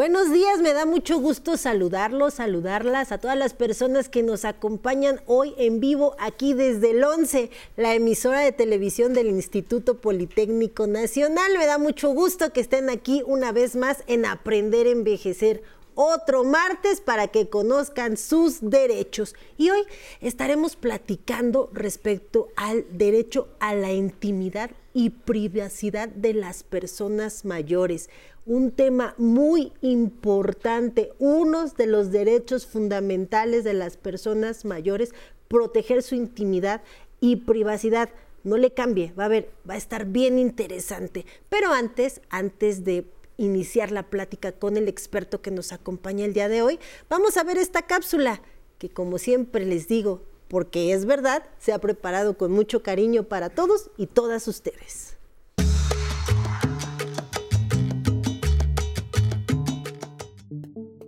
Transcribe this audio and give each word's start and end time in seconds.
Buenos 0.00 0.32
días, 0.32 0.60
me 0.62 0.72
da 0.72 0.86
mucho 0.86 1.18
gusto 1.18 1.58
saludarlos, 1.58 2.32
saludarlas 2.32 3.12
a 3.12 3.18
todas 3.18 3.36
las 3.36 3.52
personas 3.52 4.08
que 4.08 4.22
nos 4.22 4.46
acompañan 4.46 5.20
hoy 5.26 5.52
en 5.58 5.78
vivo 5.78 6.16
aquí 6.18 6.54
desde 6.54 6.92
el 6.92 7.04
11, 7.04 7.50
la 7.76 7.92
emisora 7.92 8.40
de 8.40 8.52
televisión 8.52 9.12
del 9.12 9.26
Instituto 9.26 10.00
Politécnico 10.00 10.86
Nacional. 10.86 11.52
Me 11.58 11.66
da 11.66 11.76
mucho 11.76 12.14
gusto 12.14 12.50
que 12.50 12.62
estén 12.62 12.88
aquí 12.88 13.22
una 13.26 13.52
vez 13.52 13.76
más 13.76 14.02
en 14.06 14.24
Aprender 14.24 14.86
a 14.86 14.90
Envejecer 14.92 15.62
otro 15.94 16.44
martes 16.44 17.02
para 17.02 17.28
que 17.28 17.50
conozcan 17.50 18.16
sus 18.16 18.70
derechos. 18.70 19.34
Y 19.58 19.68
hoy 19.68 19.82
estaremos 20.22 20.76
platicando 20.76 21.68
respecto 21.74 22.48
al 22.56 22.86
derecho 22.90 23.48
a 23.60 23.74
la 23.74 23.92
intimidad 23.92 24.70
y 24.92 25.10
privacidad 25.10 26.08
de 26.08 26.34
las 26.34 26.62
personas 26.62 27.44
mayores 27.44 28.08
un 28.46 28.72
tema 28.72 29.14
muy 29.18 29.72
importante, 29.80 31.12
uno 31.18 31.66
de 31.68 31.86
los 31.86 32.10
derechos 32.10 32.66
fundamentales 32.66 33.64
de 33.64 33.74
las 33.74 33.96
personas 33.96 34.64
mayores, 34.64 35.14
proteger 35.48 36.02
su 36.02 36.14
intimidad 36.14 36.82
y 37.20 37.36
privacidad. 37.36 38.08
No 38.42 38.56
le 38.56 38.72
cambie, 38.72 39.12
va 39.18 39.26
a 39.26 39.28
ver, 39.28 39.50
va 39.68 39.74
a 39.74 39.76
estar 39.78 40.06
bien 40.06 40.38
interesante. 40.38 41.26
Pero 41.48 41.72
antes, 41.72 42.22
antes 42.30 42.84
de 42.84 43.06
iniciar 43.36 43.92
la 43.92 44.04
plática 44.04 44.52
con 44.52 44.76
el 44.76 44.88
experto 44.88 45.42
que 45.42 45.50
nos 45.50 45.72
acompaña 45.72 46.24
el 46.24 46.32
día 46.32 46.48
de 46.48 46.62
hoy, 46.62 46.78
vamos 47.08 47.36
a 47.36 47.44
ver 47.44 47.58
esta 47.58 47.82
cápsula 47.82 48.42
que 48.78 48.88
como 48.88 49.18
siempre 49.18 49.66
les 49.66 49.88
digo, 49.88 50.22
porque 50.50 50.92
es 50.92 51.06
verdad, 51.06 51.44
se 51.58 51.72
ha 51.72 51.78
preparado 51.78 52.36
con 52.36 52.50
mucho 52.50 52.82
cariño 52.82 53.22
para 53.22 53.48
todos 53.48 53.90
y 53.96 54.06
todas 54.06 54.48
ustedes. 54.48 55.16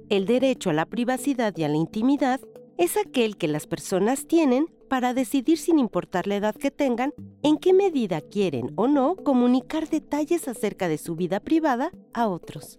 El 0.08 0.26
derecho 0.26 0.70
a 0.70 0.74
la 0.74 0.86
privacidad 0.86 1.56
y 1.56 1.64
a 1.64 1.68
la 1.68 1.76
intimidad 1.76 2.40
es 2.78 2.96
aquel 2.96 3.36
que 3.36 3.48
las 3.48 3.66
personas 3.66 4.26
tienen 4.26 4.66
para 4.88 5.12
decidir 5.12 5.58
sin 5.58 5.78
importar 5.78 6.26
la 6.26 6.36
edad 6.36 6.54
que 6.54 6.70
tengan 6.70 7.12
en 7.42 7.56
qué 7.58 7.72
medida 7.72 8.20
quieren 8.20 8.72
o 8.76 8.86
no 8.86 9.16
comunicar 9.16 9.88
detalles 9.88 10.46
acerca 10.48 10.86
de 10.86 10.98
su 10.98 11.16
vida 11.16 11.40
privada 11.40 11.90
a 12.12 12.28
otros. 12.28 12.78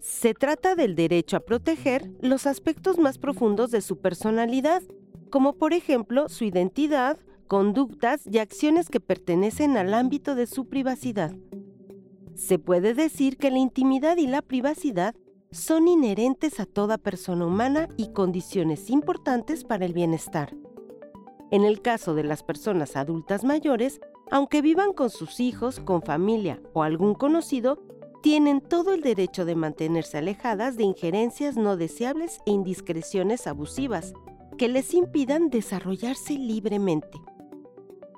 Se 0.00 0.34
trata 0.34 0.76
del 0.76 0.94
derecho 0.94 1.36
a 1.36 1.40
proteger 1.40 2.08
los 2.20 2.46
aspectos 2.46 2.98
más 2.98 3.18
profundos 3.18 3.72
de 3.72 3.80
su 3.80 3.98
personalidad, 3.98 4.82
como 5.30 5.54
por 5.54 5.72
ejemplo 5.72 6.28
su 6.28 6.44
identidad, 6.44 7.18
conductas 7.46 8.26
y 8.26 8.38
acciones 8.38 8.88
que 8.88 9.00
pertenecen 9.00 9.76
al 9.76 9.94
ámbito 9.94 10.34
de 10.34 10.46
su 10.46 10.66
privacidad. 10.66 11.32
Se 12.34 12.58
puede 12.58 12.94
decir 12.94 13.38
que 13.38 13.50
la 13.50 13.58
intimidad 13.58 14.16
y 14.18 14.26
la 14.26 14.42
privacidad 14.42 15.14
son 15.50 15.88
inherentes 15.88 16.60
a 16.60 16.66
toda 16.66 16.98
persona 16.98 17.46
humana 17.46 17.88
y 17.96 18.12
condiciones 18.12 18.90
importantes 18.90 19.64
para 19.64 19.86
el 19.86 19.92
bienestar. 19.94 20.54
En 21.50 21.64
el 21.64 21.80
caso 21.80 22.14
de 22.14 22.24
las 22.24 22.42
personas 22.42 22.96
adultas 22.96 23.44
mayores, 23.44 24.00
aunque 24.30 24.60
vivan 24.60 24.92
con 24.92 25.08
sus 25.08 25.38
hijos, 25.38 25.78
con 25.80 26.02
familia 26.02 26.60
o 26.74 26.82
algún 26.82 27.14
conocido, 27.14 27.80
tienen 28.22 28.60
todo 28.60 28.92
el 28.92 29.02
derecho 29.02 29.44
de 29.44 29.54
mantenerse 29.54 30.18
alejadas 30.18 30.76
de 30.76 30.82
injerencias 30.82 31.56
no 31.56 31.76
deseables 31.76 32.40
e 32.44 32.50
indiscreciones 32.50 33.46
abusivas 33.46 34.14
que 34.56 34.68
les 34.68 34.94
impidan 34.94 35.50
desarrollarse 35.50 36.34
libremente. 36.34 37.20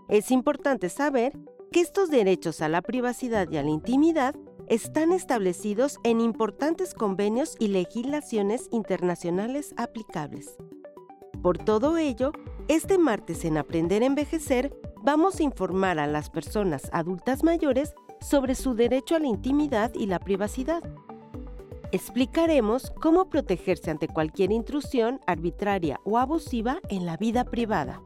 Es 0.08 0.30
importante 0.30 0.88
saber 0.88 1.38
que 1.70 1.80
estos 1.80 2.10
derechos 2.10 2.62
a 2.62 2.68
la 2.68 2.82
privacidad 2.82 3.50
y 3.50 3.56
a 3.56 3.62
la 3.62 3.70
intimidad 3.70 4.34
están 4.68 5.12
establecidos 5.12 5.98
en 6.04 6.20
importantes 6.20 6.94
convenios 6.94 7.56
y 7.58 7.68
legislaciones 7.68 8.68
internacionales 8.70 9.74
aplicables. 9.76 10.56
Por 11.42 11.58
todo 11.58 11.96
ello, 11.96 12.32
este 12.68 12.98
martes 12.98 13.44
en 13.44 13.56
Aprender 13.56 14.02
a 14.02 14.06
Envejecer 14.06 14.74
vamos 15.02 15.40
a 15.40 15.42
informar 15.42 15.98
a 15.98 16.06
las 16.06 16.30
personas 16.30 16.90
adultas 16.92 17.44
mayores 17.44 17.94
sobre 18.20 18.54
su 18.54 18.74
derecho 18.74 19.16
a 19.16 19.20
la 19.20 19.28
intimidad 19.28 19.92
y 19.94 20.06
la 20.06 20.18
privacidad. 20.18 20.82
Explicaremos 21.90 22.90
cómo 23.00 23.30
protegerse 23.30 23.90
ante 23.90 24.08
cualquier 24.08 24.52
intrusión 24.52 25.20
arbitraria 25.26 25.98
o 26.04 26.18
abusiva 26.18 26.80
en 26.90 27.06
la 27.06 27.16
vida 27.16 27.44
privada. 27.44 28.02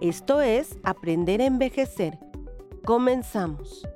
Esto 0.00 0.40
es 0.40 0.78
Aprender 0.84 1.42
a 1.42 1.44
Envejecer. 1.44 2.18
Comenzamos. 2.86 3.86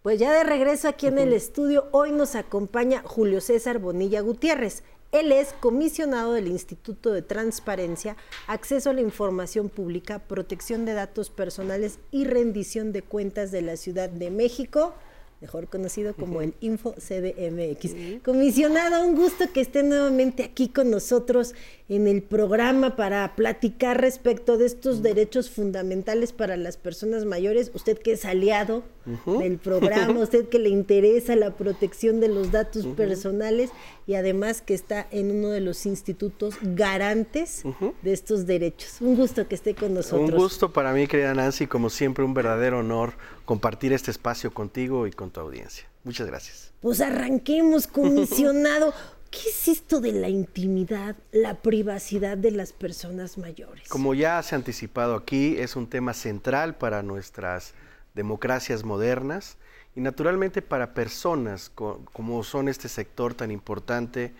Pues 0.00 0.18
ya 0.18 0.32
de 0.32 0.44
regreso 0.44 0.88
aquí 0.88 1.08
en 1.08 1.18
el 1.18 1.34
estudio, 1.34 1.88
hoy 1.92 2.10
nos 2.12 2.36
acompaña 2.36 3.02
Julio 3.04 3.42
César 3.42 3.78
Bonilla 3.78 4.22
Gutiérrez. 4.22 4.82
Él 5.12 5.30
es 5.30 5.52
comisionado 5.60 6.32
del 6.32 6.48
Instituto 6.48 7.12
de 7.12 7.20
Transparencia, 7.20 8.16
Acceso 8.46 8.88
a 8.88 8.94
la 8.94 9.02
Información 9.02 9.68
Pública, 9.68 10.20
Protección 10.20 10.86
de 10.86 10.94
Datos 10.94 11.28
Personales 11.28 11.98
y 12.10 12.24
Rendición 12.24 12.92
de 12.92 13.02
Cuentas 13.02 13.50
de 13.50 13.60
la 13.60 13.76
Ciudad 13.76 14.08
de 14.08 14.30
México 14.30 14.94
mejor 15.40 15.68
conocido 15.68 16.14
como 16.14 16.40
el 16.40 16.54
Info 16.60 16.92
CDMX. 16.92 18.22
Comisionado, 18.24 19.06
un 19.06 19.14
gusto 19.14 19.44
que 19.52 19.60
esté 19.60 19.82
nuevamente 19.82 20.42
aquí 20.42 20.68
con 20.68 20.90
nosotros 20.90 21.54
en 21.88 22.06
el 22.06 22.22
programa 22.22 22.96
para 22.96 23.36
platicar 23.36 24.00
respecto 24.00 24.56
de 24.56 24.66
estos 24.66 25.02
derechos 25.02 25.50
fundamentales 25.50 26.32
para 26.32 26.56
las 26.56 26.76
personas 26.76 27.24
mayores. 27.24 27.70
Usted 27.74 27.98
que 27.98 28.12
es 28.12 28.24
aliado 28.24 28.84
del 29.26 29.58
programa, 29.58 30.18
usted 30.22 30.48
que 30.48 30.58
le 30.58 30.68
interesa 30.68 31.36
la 31.36 31.50
protección 31.52 32.20
de 32.20 32.28
los 32.28 32.50
datos 32.50 32.86
personales 32.86 33.70
y 34.06 34.14
además 34.14 34.62
que 34.62 34.74
está 34.74 35.06
en 35.10 35.30
uno 35.30 35.48
de 35.48 35.60
los 35.60 35.86
institutos 35.86 36.56
garantes 36.62 37.62
de 38.02 38.12
estos 38.12 38.46
derechos. 38.46 39.00
Un 39.00 39.16
gusto 39.16 39.46
que 39.48 39.54
esté 39.54 39.74
con 39.74 39.94
nosotros. 39.94 40.30
Un 40.30 40.36
gusto 40.36 40.72
para 40.72 40.92
mí, 40.92 41.06
querida 41.06 41.34
Nancy, 41.34 41.66
como 41.66 41.90
siempre 41.90 42.24
un 42.24 42.34
verdadero 42.34 42.80
honor 42.80 43.14
compartir 43.44 43.92
este 43.92 44.10
espacio 44.10 44.52
contigo 44.52 45.06
y 45.06 45.12
con 45.12 45.30
tu 45.30 45.40
audiencia. 45.40 45.86
Muchas 46.04 46.26
gracias. 46.26 46.72
Pues 46.80 47.00
arranquemos, 47.00 47.86
comisionado. 47.86 48.92
¿Qué 49.30 49.48
es 49.48 49.66
esto 49.66 50.00
de 50.00 50.12
la 50.12 50.28
intimidad, 50.28 51.16
la 51.32 51.56
privacidad 51.56 52.38
de 52.38 52.52
las 52.52 52.72
personas 52.72 53.36
mayores? 53.36 53.88
Como 53.88 54.14
ya 54.14 54.40
se 54.44 54.54
ha 54.54 54.58
anticipado 54.58 55.16
aquí, 55.16 55.56
es 55.58 55.74
un 55.74 55.88
tema 55.88 56.14
central 56.14 56.76
para 56.76 57.02
nuestras 57.02 57.74
democracias 58.14 58.84
modernas 58.84 59.56
y 59.96 60.00
naturalmente 60.00 60.62
para 60.62 60.94
personas 60.94 61.70
como 61.70 62.42
son 62.44 62.68
este 62.68 62.88
sector 62.88 63.34
tan 63.34 63.50
importante 63.50 64.32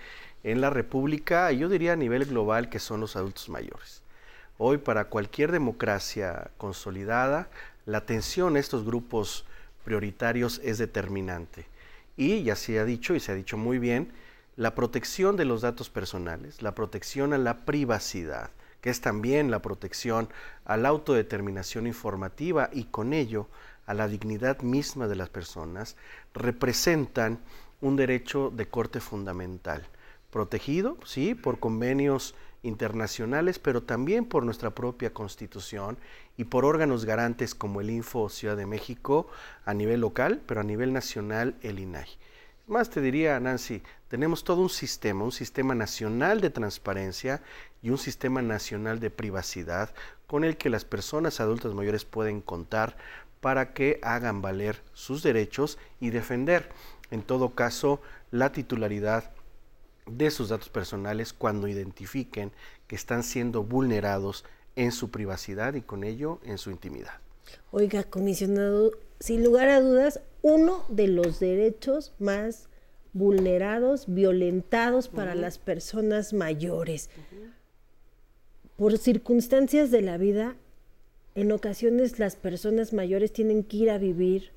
en 0.43 0.61
la 0.61 0.71
República, 0.71 1.51
yo 1.53 1.69
diría 1.69 1.93
a 1.93 1.97
nivel 1.97 2.25
global 2.25 2.69
que 2.69 2.79
son 2.79 3.01
los 3.01 3.17
adultos 3.17 3.49
mayores. 3.49 4.03
Hoy 4.59 4.79
para 4.79 5.07
cualquier 5.07 5.51
democracia 5.51 6.51
consolidada, 6.59 7.49
la 7.87 7.99
atención 7.99 8.57
a 8.57 8.61
estos 8.61 8.85
grupos 8.85 9.45
prioritarios 9.85 10.61
es 10.63 10.79
determinante. 10.79 11.67
Y 12.17 12.45
ya 12.45 12.55
se 12.55 12.79
ha 12.79 12.85
dicho, 12.85 13.15
y 13.15 13.21
se 13.21 13.33
ha 13.33 13.35
dicho 13.35 13.57
muy 13.57 13.79
bien, 13.79 14.13
la 14.57 14.75
protección 14.75 15.37
de 15.37 15.45
los 15.45 15.63
datos 15.63 15.91
personales, 15.91 16.63
la 16.63 16.75
protección 16.75 17.33
a 17.33 17.39
la 17.39 17.65
privacidad, 17.65 18.51
que 18.85 18.91
es 18.91 19.01
también 19.01 19.51
la 19.51 19.63
protección 19.63 20.29
a 20.67 20.77
la 20.77 20.91
autodeterminación 20.91 21.87
informativa 21.87 22.69
y 22.71 22.85
con 22.85 23.15
ello 23.15 23.47
a 23.87 23.95
la 23.95 24.09
dignidad 24.09 24.61
misma 24.61 25.09
de 25.09 25.17
las 25.17 25.31
personas, 25.31 25.97
representan 26.35 27.41
un 27.81 27.97
derecho 27.97 28.53
de 28.55 28.69
corte 28.69 29.01
fundamental, 29.01 29.89
protegido, 30.31 30.99
sí, 31.03 31.35
por 31.35 31.61
convenios 31.61 32.35
internacionales, 32.63 33.59
pero 33.59 33.83
también 33.83 34.27
por 34.27 34.45
nuestra 34.45 34.75
propia 34.75 35.15
constitución 35.15 35.97
y 36.37 36.45
por 36.45 36.67
órganos 36.67 37.07
garantes 37.07 37.55
como 37.55 37.81
el 37.81 37.89
Info 37.89 38.29
Ciudad 38.29 38.55
de 38.59 38.67
México 38.67 39.29
a 39.65 39.73
nivel 39.73 40.03
local, 40.03 40.43
pero 40.45 40.61
a 40.61 40.65
nivel 40.65 40.93
nacional 40.93 41.55
el 41.63 41.79
INAI. 41.79 42.19
Más 42.67 42.89
te 42.89 43.03
diría, 43.03 43.39
Nancy, 43.41 43.83
tenemos 44.09 44.43
todo 44.43 44.63
un 44.63 44.71
sistema, 44.71 45.23
un 45.25 45.33
sistema 45.33 45.75
nacional 45.75 46.41
de 46.41 46.49
transparencia 46.49 47.43
y 47.83 47.91
un 47.91 47.99
sistema 47.99 48.41
nacional 48.41 49.01
de 49.01 49.11
privacidad 49.11 49.95
con 50.27 50.45
el 50.45 50.57
que 50.57 50.71
las 50.71 50.87
personas 50.87 51.41
adultas 51.41 51.75
mayores 51.75 52.07
pueden 52.07 52.41
contar 52.41 52.97
para 53.43 53.75
que 53.75 54.01
hagan 54.03 54.41
valer 54.41 54.81
sus 54.95 55.23
derechos 55.23 55.77
y 56.01 56.09
defender, 56.09 56.71
en 57.11 57.23
todo 57.23 57.55
caso, 57.55 58.01
la 58.31 58.51
titularidad 58.51 59.31
de 60.07 60.31
sus 60.31 60.49
datos 60.49 60.71
personales 60.71 61.35
cuando 61.35 61.69
identifiquen 61.69 62.51
que 62.87 62.97
están 62.97 63.25
siendo 63.25 63.63
vulnerados 63.63 64.47
en 64.75 64.91
su 64.91 65.11
privacidad 65.11 65.75
y 65.75 65.83
con 65.83 66.03
ello 66.03 66.41
en 66.45 66.57
su 66.57 66.71
intimidad. 66.71 67.21
Oiga, 67.73 68.05
comisionado, 68.05 68.93
sin 69.25 69.43
lugar 69.43 69.71
a 69.71 69.81
dudas, 69.81 70.21
uno 70.43 70.85
de 70.91 71.09
los 71.09 71.41
derechos 71.41 72.13
más 72.19 72.69
vulnerados, 73.15 74.05
violentados 74.07 75.09
para 75.09 75.35
las 75.35 75.57
personas 75.57 76.35
mayores. 76.35 77.09
Por 78.77 78.99
circunstancias 78.99 79.91
de 79.91 80.03
la 80.03 80.19
vida, 80.19 80.57
en 81.35 81.53
ocasiones 81.53 82.19
las 82.19 82.37
personas 82.37 82.93
mayores 82.93 83.33
tienen 83.33 83.65
que 83.65 83.79
ir 83.79 83.91
a 83.91 83.97
vivir 83.97 84.51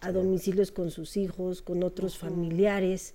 a 0.00 0.12
domicilios 0.12 0.72
con 0.72 0.90
sus 0.90 1.18
hijos, 1.18 1.60
con 1.60 1.82
otros 1.82 2.16
familiares, 2.16 3.12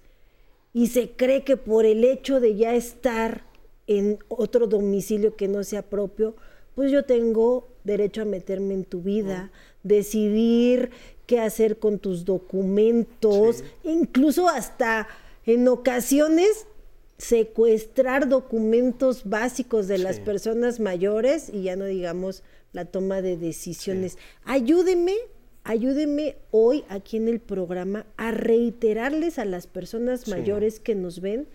y 0.72 0.90
se 0.90 1.10
cree 1.10 1.44
que 1.44 1.58
por 1.58 1.88
el 1.88 2.04
hecho 2.04 2.40
de 2.40 2.56
ya 2.56 2.76
estar 2.76 3.44
en 3.88 4.20
otro 4.28 4.68
domicilio 4.68 5.36
que 5.36 5.48
no 5.48 5.64
sea 5.64 5.82
propio, 5.82 6.36
pues 6.76 6.92
yo 6.92 7.06
tengo 7.06 7.68
derecho 7.84 8.22
a 8.22 8.26
meterme 8.26 8.76
en 8.76 8.86
tu 8.86 9.02
vida, 9.02 9.52
decidir 9.84 10.92
qué 11.26 11.40
hacer 11.40 11.80
con 11.80 12.00
tus 12.00 12.26
documentos, 12.26 13.64
incluso 13.84 14.50
hasta 14.50 15.08
en 15.46 15.68
ocasiones 15.68 16.68
secuestrar 17.18 18.28
documentos 18.28 19.30
básicos 19.30 19.88
de 19.88 20.00
las 20.00 20.20
personas 20.20 20.80
mayores 20.80 21.50
y 21.54 21.64
ya 21.64 21.76
no 21.76 21.86
digamos 21.86 22.44
la 22.74 22.86
toma 22.86 23.22
de 23.22 23.38
decisiones. 23.38 24.18
Ayúdeme, 24.44 25.16
ayúdeme 25.64 26.38
hoy 26.50 26.84
aquí 26.90 27.18
en 27.18 27.28
el 27.28 27.40
programa 27.40 28.08
a 28.18 28.32
reiterarles 28.32 29.38
a 29.38 29.46
las 29.46 29.68
personas 29.68 30.28
mayores 30.28 30.80
que 30.80 30.96
nos 30.96 31.22
ven 31.22 31.48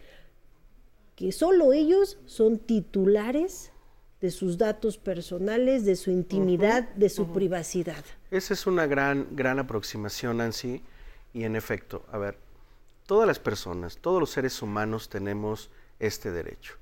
que 1.16 1.32
solo 1.32 1.72
ellos 1.72 2.18
son 2.26 2.58
titulares 2.58 3.72
de 4.20 4.30
sus 4.30 4.56
datos 4.56 4.96
personales, 4.96 5.84
de 5.84 5.96
su 5.96 6.10
intimidad, 6.10 6.88
de 6.94 7.08
su 7.08 7.32
privacidad. 7.32 8.04
Esa 8.30 8.54
es 8.54 8.66
una 8.66 8.86
gran, 8.86 9.28
gran 9.32 9.58
aproximación, 9.58 10.38
Nancy, 10.38 10.82
y 11.34 11.44
en 11.44 11.54
efecto, 11.54 12.04
a 12.10 12.18
ver, 12.18 12.38
todas 13.06 13.26
las 13.26 13.38
personas, 13.38 13.98
todos 13.98 14.20
los 14.20 14.30
seres 14.30 14.62
humanos 14.62 15.08
tenemos 15.08 15.70
este 15.98 16.30
derecho, 16.30 16.74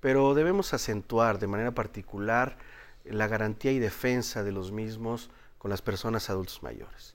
pero 0.00 0.34
debemos 0.34 0.74
acentuar 0.74 1.38
de 1.38 1.46
manera 1.46 1.72
particular 1.72 2.58
la 3.04 3.28
garantía 3.28 3.72
y 3.72 3.78
defensa 3.78 4.42
de 4.42 4.52
los 4.52 4.72
mismos 4.72 5.30
con 5.58 5.70
las 5.70 5.82
personas 5.82 6.28
adultos 6.28 6.62
mayores. 6.62 7.14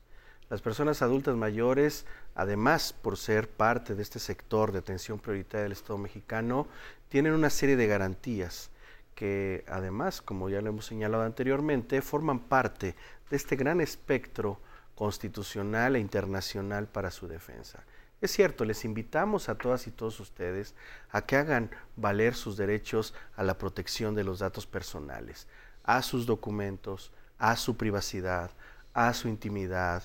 Las 0.49 0.61
personas 0.61 1.01
adultas 1.01 1.35
mayores, 1.35 2.05
además 2.35 2.93
por 2.93 3.17
ser 3.17 3.49
parte 3.49 3.95
de 3.95 4.03
este 4.03 4.19
sector 4.19 4.71
de 4.71 4.79
atención 4.79 5.19
prioritaria 5.19 5.63
del 5.63 5.71
Estado 5.71 5.97
mexicano, 5.97 6.67
tienen 7.09 7.33
una 7.33 7.49
serie 7.49 7.75
de 7.75 7.87
garantías 7.87 8.69
que 9.15 9.63
además, 9.67 10.21
como 10.21 10.49
ya 10.49 10.61
lo 10.61 10.69
hemos 10.69 10.85
señalado 10.85 11.23
anteriormente, 11.23 12.01
forman 12.01 12.39
parte 12.39 12.95
de 13.29 13.37
este 13.37 13.55
gran 13.55 13.81
espectro 13.81 14.59
constitucional 14.93 15.95
e 15.95 15.99
internacional 15.99 16.87
para 16.87 17.11
su 17.11 17.27
defensa. 17.27 17.83
Es 18.21 18.31
cierto, 18.31 18.65
les 18.65 18.85
invitamos 18.85 19.49
a 19.49 19.57
todas 19.57 19.87
y 19.87 19.91
todos 19.91 20.19
ustedes 20.19 20.73
a 21.09 21.21
que 21.21 21.35
hagan 21.35 21.69
valer 21.95 22.33
sus 22.33 22.57
derechos 22.57 23.13
a 23.35 23.43
la 23.43 23.57
protección 23.57 24.15
de 24.15 24.23
los 24.23 24.39
datos 24.39 24.65
personales, 24.65 25.47
a 25.83 26.01
sus 26.01 26.25
documentos, 26.25 27.11
a 27.37 27.55
su 27.55 27.77
privacidad, 27.77 28.51
a 28.93 29.13
su 29.13 29.27
intimidad, 29.27 30.03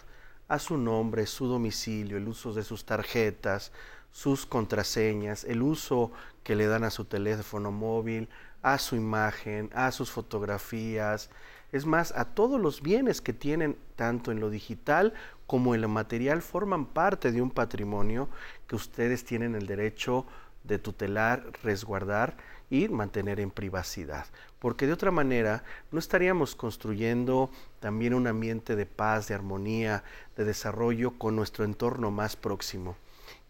a 0.49 0.59
su 0.59 0.77
nombre, 0.77 1.27
su 1.27 1.47
domicilio, 1.47 2.17
el 2.17 2.29
uso 2.29 2.53
de 2.53 2.65
sus 2.65 2.85
tarjetas, 2.85 3.71
sus 4.11 4.45
contraseñas, 4.45 5.45
el 5.45 5.63
uso 5.63 6.11
que 6.43 6.57
le 6.57 6.67
dan 6.67 6.83
a 6.83 6.91
su 6.91 7.05
teléfono 7.05 7.71
móvil, 7.71 8.29
a 8.63 8.79
su 8.79 8.97
imagen, 8.97 9.71
a 9.75 9.91
sus 9.93 10.11
fotografías, 10.11 11.31
es 11.73 11.87
más, 11.87 12.13
a 12.17 12.25
todos 12.25 12.61
los 12.61 12.83
bienes 12.83 13.21
que 13.21 13.33
tienen, 13.33 13.77
tanto 13.95 14.33
en 14.33 14.41
lo 14.41 14.51
digital 14.51 15.15
como 15.47 15.75
en 15.75 15.81
lo 15.81 15.89
material, 15.89 16.43
forman 16.43 16.87
parte 16.87 17.31
de 17.31 17.43
un 17.43 17.51
patrimonio 17.51 18.29
que 18.67 18.77
ustedes 18.77 19.25
tienen 19.25 19.55
el 19.55 19.67
derecho 19.67 20.27
de 20.65 20.79
tutelar, 20.79 21.45
resguardar 21.63 22.37
y 22.71 22.89
mantener 22.89 23.41
en 23.41 23.51
privacidad. 23.51 24.27
Porque 24.59 24.87
de 24.87 24.93
otra 24.93 25.11
manera 25.11 25.65
no 25.91 25.99
estaríamos 25.99 26.55
construyendo 26.55 27.51
también 27.79 28.15
un 28.15 28.27
ambiente 28.27 28.77
de 28.77 28.87
paz, 28.87 29.29
de 29.29 29.35
armonía, 29.35 30.05
de 30.37 30.45
desarrollo 30.45 31.19
con 31.19 31.37
nuestro 31.37 31.65
entorno 31.65 32.11
más 32.11 32.37
próximo. 32.37 32.97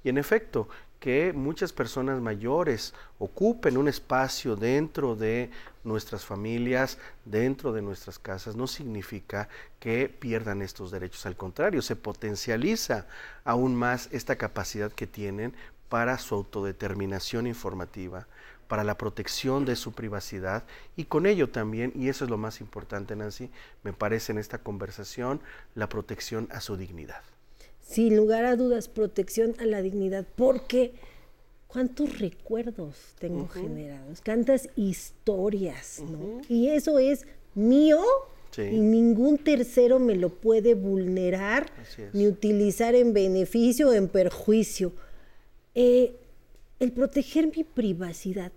Y 0.04 0.08
en 0.08 0.18
efecto, 0.18 0.68
que 1.00 1.32
muchas 1.32 1.72
personas 1.72 2.20
mayores 2.20 2.94
ocupen 3.18 3.78
un 3.78 3.88
espacio 3.88 4.54
dentro 4.54 5.16
de 5.16 5.50
nuestras 5.82 6.26
familias, 6.26 6.98
dentro 7.24 7.72
de 7.72 7.80
nuestras 7.80 8.18
casas, 8.18 8.54
no 8.54 8.66
significa 8.66 9.48
que 9.80 10.10
pierdan 10.10 10.60
estos 10.60 10.90
derechos. 10.90 11.24
Al 11.24 11.36
contrario, 11.36 11.80
se 11.80 11.96
potencializa 11.96 13.06
aún 13.44 13.74
más 13.74 14.10
esta 14.12 14.36
capacidad 14.36 14.92
que 14.92 15.06
tienen 15.06 15.54
para 15.88 16.18
su 16.18 16.34
autodeterminación 16.34 17.46
informativa, 17.46 18.26
para 18.68 18.84
la 18.84 18.98
protección 18.98 19.64
de 19.64 19.76
su 19.76 19.92
privacidad 19.92 20.64
y 20.96 21.06
con 21.06 21.26
ello 21.26 21.48
también, 21.48 21.92
y 21.96 22.10
eso 22.10 22.24
es 22.24 22.30
lo 22.30 22.36
más 22.36 22.60
importante 22.60 23.16
Nancy, 23.16 23.50
me 23.82 23.94
parece 23.94 24.32
en 24.32 24.38
esta 24.38 24.58
conversación, 24.58 25.40
la 25.74 25.88
protección 25.88 26.46
a 26.52 26.60
su 26.60 26.76
dignidad 26.76 27.22
sin 27.90 28.16
lugar 28.16 28.44
a 28.44 28.54
dudas, 28.54 28.88
protección 28.88 29.56
a 29.58 29.64
la 29.64 29.82
dignidad, 29.82 30.24
porque 30.36 30.92
cuántos 31.66 32.20
recuerdos 32.20 32.96
tengo 33.18 33.48
generados, 33.48 34.20
cuántas 34.24 34.68
historias, 34.76 36.00
¿no? 36.08 36.40
Y 36.48 36.68
eso 36.68 37.00
es 37.00 37.26
mío 37.54 38.00
y 38.56 38.78
ningún 38.78 39.38
tercero 39.38 39.98
me 39.98 40.14
lo 40.14 40.28
puede 40.28 40.74
vulnerar 40.74 41.66
ni 42.12 42.28
utilizar 42.28 42.94
en 42.94 43.12
beneficio 43.12 43.88
o 43.88 43.92
en 43.92 44.06
perjuicio. 44.06 44.92
Eh, 45.74 46.14
el 46.78 46.92
proteger 46.92 47.50
mi 47.56 47.64
privacidad, 47.64 48.52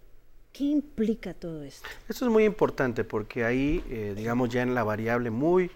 ¿qué 0.51 0.65
implica 0.65 1.33
todo 1.33 1.63
esto? 1.63 1.87
Eso 2.07 2.25
es 2.25 2.31
muy 2.31 2.43
importante 2.45 3.03
porque 3.03 3.43
ahí, 3.43 3.83
eh, 3.89 4.13
digamos, 4.15 4.49
ya 4.49 4.61
en 4.61 4.75
la 4.75 4.83
variable 4.83 5.31
muy 5.31 5.71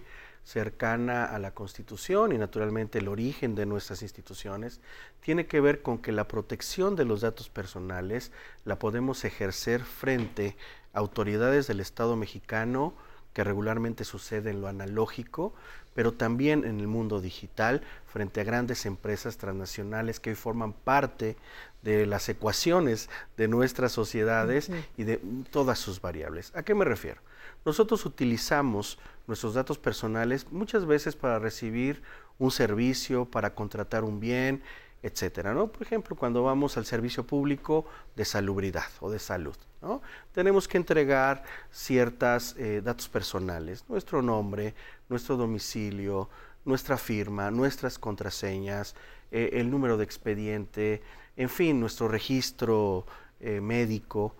cercana 0.47 1.25
a 1.25 1.39
la 1.39 1.51
Constitución 1.51 2.31
y 2.31 2.37
naturalmente 2.37 2.99
el 2.99 3.09
origen 3.09 3.53
de 3.53 3.65
nuestras 3.65 4.01
instituciones, 4.01 4.79
tiene 5.19 5.45
que 5.45 5.59
ver 5.59 5.81
con 5.81 5.97
que 5.97 6.13
la 6.13 6.29
protección 6.29 6.95
de 6.95 7.03
los 7.03 7.19
datos 7.19 7.49
personales 7.49 8.31
la 8.63 8.79
podemos 8.79 9.25
ejercer 9.25 9.83
frente 9.83 10.55
a 10.93 10.99
autoridades 10.99 11.67
del 11.67 11.81
Estado 11.81 12.15
mexicano, 12.15 12.93
que 13.33 13.43
regularmente 13.43 14.05
sucede 14.05 14.51
en 14.51 14.61
lo 14.61 14.69
analógico, 14.69 15.53
pero 15.93 16.13
también 16.13 16.63
en 16.63 16.79
el 16.79 16.87
mundo 16.87 17.19
digital, 17.19 17.81
frente 18.05 18.39
a 18.39 18.45
grandes 18.45 18.85
empresas 18.85 19.35
transnacionales 19.35 20.21
que 20.21 20.29
hoy 20.29 20.37
forman 20.37 20.71
parte 20.71 21.35
de 21.81 22.05
las 22.05 22.29
ecuaciones 22.29 23.09
de 23.35 23.49
nuestras 23.49 23.91
sociedades 23.91 24.71
y 24.95 25.03
de 25.03 25.17
todas 25.51 25.77
sus 25.77 25.99
variables. 25.99 26.55
¿A 26.55 26.63
qué 26.63 26.73
me 26.73 26.85
refiero? 26.85 27.19
Nosotros 27.67 28.05
utilizamos 28.05 28.97
nuestros 29.27 29.53
datos 29.53 29.77
personales 29.77 30.49
muchas 30.53 30.85
veces 30.85 31.17
para 31.17 31.37
recibir 31.37 32.01
un 32.39 32.49
servicio, 32.49 33.25
para 33.25 33.53
contratar 33.53 34.05
un 34.05 34.21
bien, 34.21 34.63
etcétera, 35.03 35.53
¿no? 35.53 35.67
Por 35.67 35.81
ejemplo, 35.81 36.15
cuando 36.15 36.43
vamos 36.43 36.77
al 36.77 36.85
servicio 36.85 37.27
público 37.27 37.85
de 38.15 38.23
salubridad 38.23 38.87
o 39.01 39.11
de 39.11 39.19
salud, 39.19 39.57
¿no? 39.81 40.01
Tenemos 40.31 40.65
que 40.65 40.77
entregar 40.77 41.43
ciertos 41.69 42.55
eh, 42.57 42.81
datos 42.81 43.09
personales, 43.09 43.83
nuestro 43.89 44.21
nombre, 44.21 44.73
nuestro 45.09 45.35
domicilio, 45.35 46.29
nuestra 46.63 46.95
firma, 46.95 47.51
nuestras 47.51 47.99
contraseñas, 47.99 48.95
eh, 49.29 49.49
el 49.51 49.69
número 49.69 49.97
de 49.97 50.05
expediente, 50.05 51.01
en 51.35 51.49
fin, 51.49 51.81
nuestro 51.81 52.07
registro 52.07 53.05
eh, 53.41 53.59
médico, 53.59 54.37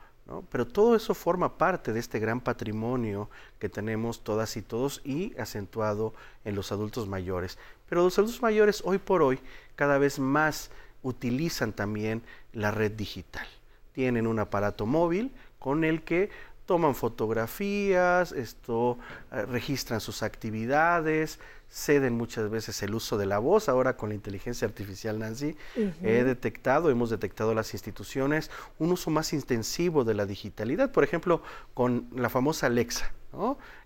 pero 0.50 0.68
todo 0.68 0.96
eso 0.96 1.14
forma 1.14 1.58
parte 1.58 1.94
de 1.94 2.00
este 2.00 2.20
gran 2.20 2.42
patrimonio 2.42 3.30
que 3.60 3.70
tenemos 3.70 4.24
todas 4.24 4.58
y 4.58 4.62
todos 4.62 5.02
y 5.06 5.38
acentuado 5.40 6.14
en 6.44 6.56
los 6.56 6.72
adultos 6.72 7.08
mayores. 7.08 7.58
Pero 7.88 8.04
los 8.04 8.18
adultos 8.18 8.42
mayores 8.42 8.82
hoy 8.86 8.98
por 8.98 9.22
hoy 9.22 9.40
cada 9.76 9.98
vez 9.98 10.20
más 10.20 10.70
utilizan 11.02 11.72
también 11.72 12.24
la 12.52 12.72
red 12.72 12.92
digital. 12.92 13.48
Tienen 13.94 14.28
un 14.28 14.40
aparato 14.40 14.86
móvil 14.86 15.32
con 15.60 15.84
el 15.84 16.04
que 16.04 16.30
toman 16.68 16.94
fotografías, 16.94 18.32
esto 18.34 19.00
eh, 19.32 19.44
registran 19.44 20.02
sus 20.02 20.22
actividades, 20.22 21.40
ceden 21.70 22.14
muchas 22.14 22.52
veces 22.52 22.84
el 22.84 22.94
uso 22.94 23.18
de 23.18 23.26
la 23.26 23.40
voz. 23.40 23.70
Ahora 23.70 23.98
con 23.98 24.10
la 24.10 24.16
inteligencia 24.16 24.68
artificial, 24.68 25.18
Nancy, 25.18 25.56
he 26.04 26.24
detectado, 26.24 26.92
hemos 26.92 27.10
detectado 27.10 27.56
las 27.56 27.74
instituciones 27.74 28.52
un 28.78 28.92
uso 28.92 29.10
más 29.10 29.34
intensivo 29.34 30.04
de 30.04 30.14
la 30.14 30.26
digitalidad, 30.26 30.92
por 30.92 31.04
ejemplo, 31.04 31.42
con 31.74 32.08
la 32.16 32.30
famosa 32.30 32.68
Alexa, 32.68 33.12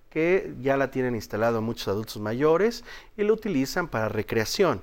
que 0.09 0.53
ya 0.59 0.75
la 0.75 0.91
tienen 0.91 1.15
instalado 1.15 1.61
muchos 1.61 1.87
adultos 1.87 2.17
mayores 2.19 2.83
y 3.15 3.23
lo 3.23 3.33
utilizan 3.33 3.87
para 3.87 4.09
recreación. 4.09 4.81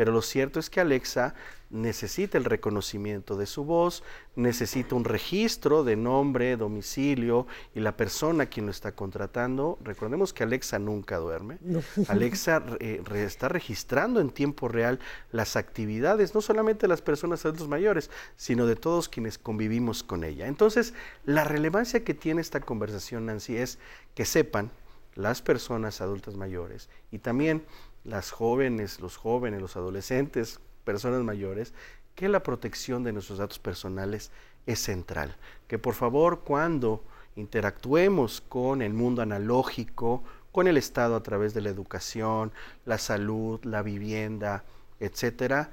Pero 0.00 0.12
lo 0.12 0.22
cierto 0.22 0.60
es 0.60 0.70
que 0.70 0.80
Alexa 0.80 1.34
necesita 1.68 2.38
el 2.38 2.46
reconocimiento 2.46 3.36
de 3.36 3.44
su 3.44 3.64
voz, 3.66 4.02
necesita 4.34 4.94
un 4.94 5.04
registro 5.04 5.84
de 5.84 5.94
nombre, 5.94 6.56
domicilio 6.56 7.46
y 7.74 7.80
la 7.80 7.98
persona 7.98 8.46
quien 8.46 8.64
lo 8.64 8.72
está 8.72 8.92
contratando. 8.92 9.78
Recordemos 9.84 10.32
que 10.32 10.42
Alexa 10.42 10.78
nunca 10.78 11.18
duerme. 11.18 11.58
Alexa 12.08 12.64
eh, 12.78 13.02
está 13.14 13.50
registrando 13.50 14.20
en 14.20 14.30
tiempo 14.30 14.68
real 14.68 15.00
las 15.32 15.56
actividades, 15.56 16.34
no 16.34 16.40
solamente 16.40 16.84
de 16.86 16.88
las 16.88 17.02
personas 17.02 17.44
adultos 17.44 17.68
mayores, 17.68 18.10
sino 18.38 18.64
de 18.64 18.76
todos 18.76 19.06
quienes 19.06 19.36
convivimos 19.36 20.02
con 20.02 20.24
ella. 20.24 20.46
Entonces, 20.46 20.94
la 21.26 21.44
relevancia 21.44 22.04
que 22.04 22.14
tiene 22.14 22.40
esta 22.40 22.60
conversación, 22.60 23.26
Nancy, 23.26 23.58
es 23.58 23.78
que 24.14 24.24
sepan 24.24 24.70
las 25.14 25.42
personas 25.42 26.00
adultas 26.00 26.36
mayores 26.36 26.88
y 27.10 27.18
también 27.18 27.64
las 28.04 28.30
jóvenes, 28.30 29.00
los 29.00 29.16
jóvenes, 29.16 29.60
los 29.60 29.76
adolescentes, 29.76 30.60
personas 30.84 31.22
mayores, 31.22 31.74
que 32.14 32.28
la 32.28 32.42
protección 32.42 33.04
de 33.04 33.12
nuestros 33.12 33.38
datos 33.38 33.58
personales 33.58 34.30
es 34.66 34.80
central. 34.80 35.36
Que 35.68 35.78
por 35.78 35.94
favor 35.94 36.40
cuando 36.40 37.04
interactuemos 37.36 38.40
con 38.40 38.82
el 38.82 38.92
mundo 38.92 39.22
analógico, 39.22 40.22
con 40.52 40.66
el 40.66 40.76
Estado 40.76 41.16
a 41.16 41.22
través 41.22 41.54
de 41.54 41.60
la 41.60 41.70
educación, 41.70 42.52
la 42.84 42.98
salud, 42.98 43.60
la 43.64 43.82
vivienda, 43.82 44.64
etcétera, 44.98 45.70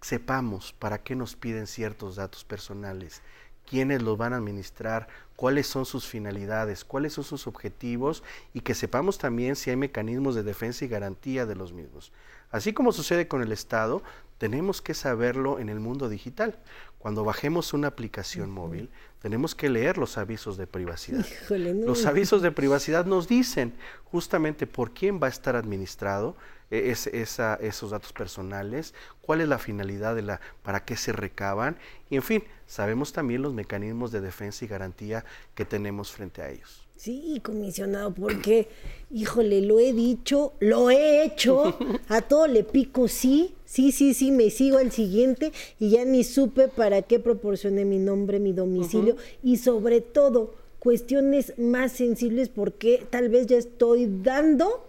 sepamos 0.00 0.72
para 0.72 0.98
qué 0.98 1.16
nos 1.16 1.34
piden 1.34 1.66
ciertos 1.66 2.16
datos 2.16 2.44
personales, 2.44 3.22
quiénes 3.68 4.02
los 4.02 4.16
van 4.18 4.32
a 4.32 4.36
administrar, 4.36 5.08
cuáles 5.36 5.66
son 5.66 5.86
sus 5.86 6.06
finalidades, 6.06 6.84
cuáles 6.84 7.12
son 7.12 7.24
sus 7.24 7.46
objetivos 7.46 8.22
y 8.52 8.60
que 8.60 8.74
sepamos 8.74 9.18
también 9.18 9.56
si 9.56 9.70
hay 9.70 9.76
mecanismos 9.76 10.34
de 10.34 10.42
defensa 10.42 10.84
y 10.84 10.88
garantía 10.88 11.46
de 11.46 11.56
los 11.56 11.72
mismos. 11.72 12.12
Así 12.50 12.72
como 12.72 12.92
sucede 12.92 13.26
con 13.26 13.42
el 13.42 13.50
Estado, 13.50 14.02
tenemos 14.38 14.82
que 14.82 14.94
saberlo 14.94 15.58
en 15.58 15.68
el 15.68 15.80
mundo 15.80 16.08
digital. 16.08 16.58
Cuando 16.98 17.24
bajemos 17.24 17.72
una 17.72 17.88
aplicación 17.88 18.50
móvil, 18.50 18.90
tenemos 19.20 19.54
que 19.54 19.68
leer 19.68 19.98
los 19.98 20.18
avisos 20.18 20.56
de 20.56 20.66
privacidad. 20.66 21.26
Los 21.50 22.06
avisos 22.06 22.42
de 22.42 22.52
privacidad 22.52 23.06
nos 23.06 23.28
dicen 23.28 23.74
justamente 24.04 24.66
por 24.66 24.92
quién 24.92 25.20
va 25.22 25.26
a 25.26 25.30
estar 25.30 25.56
administrado 25.56 26.36
e, 26.70 26.90
esos 26.90 27.90
datos 27.90 28.12
personales, 28.12 28.94
cuál 29.20 29.40
es 29.40 29.48
la 29.48 29.58
finalidad 29.58 30.14
de 30.14 30.22
la, 30.22 30.40
para 30.62 30.84
qué 30.84 30.96
se 30.96 31.12
recaban 31.12 31.76
y 32.10 32.16
en 32.16 32.22
fin, 32.22 32.44
sabemos 32.66 33.12
también 33.12 33.42
los 33.42 33.54
mecanismos 33.54 34.12
de 34.12 34.20
defensa 34.20 34.64
y 34.64 34.68
garantía 34.68 35.24
que 35.54 35.64
tenemos 35.64 36.12
frente 36.12 36.42
a 36.42 36.50
ellos. 36.50 36.84
Sí, 36.96 37.40
comisionado, 37.44 38.14
porque, 38.14 38.68
híjole, 39.10 39.60
lo 39.62 39.80
he 39.80 39.92
dicho, 39.92 40.52
lo 40.60 40.90
he 40.90 41.24
hecho, 41.24 41.76
a 42.08 42.22
todo 42.22 42.46
le 42.46 42.64
pico 42.64 43.08
sí, 43.08 43.54
sí, 43.64 43.92
sí, 43.92 44.14
sí, 44.14 44.30
me 44.30 44.50
sigo 44.50 44.78
al 44.78 44.92
siguiente 44.92 45.52
y 45.78 45.90
ya 45.90 46.04
ni 46.04 46.24
supe 46.24 46.68
para 46.68 47.02
qué 47.02 47.18
proporcioné 47.18 47.84
mi 47.84 47.98
nombre, 47.98 48.38
mi 48.38 48.52
domicilio 48.52 49.16
y 49.42 49.56
sobre 49.56 50.00
todo 50.00 50.54
cuestiones 50.78 51.58
más 51.58 51.92
sensibles 51.92 52.48
porque 52.48 53.04
tal 53.10 53.28
vez 53.28 53.46
ya 53.46 53.56
estoy 53.56 54.06
dando 54.22 54.86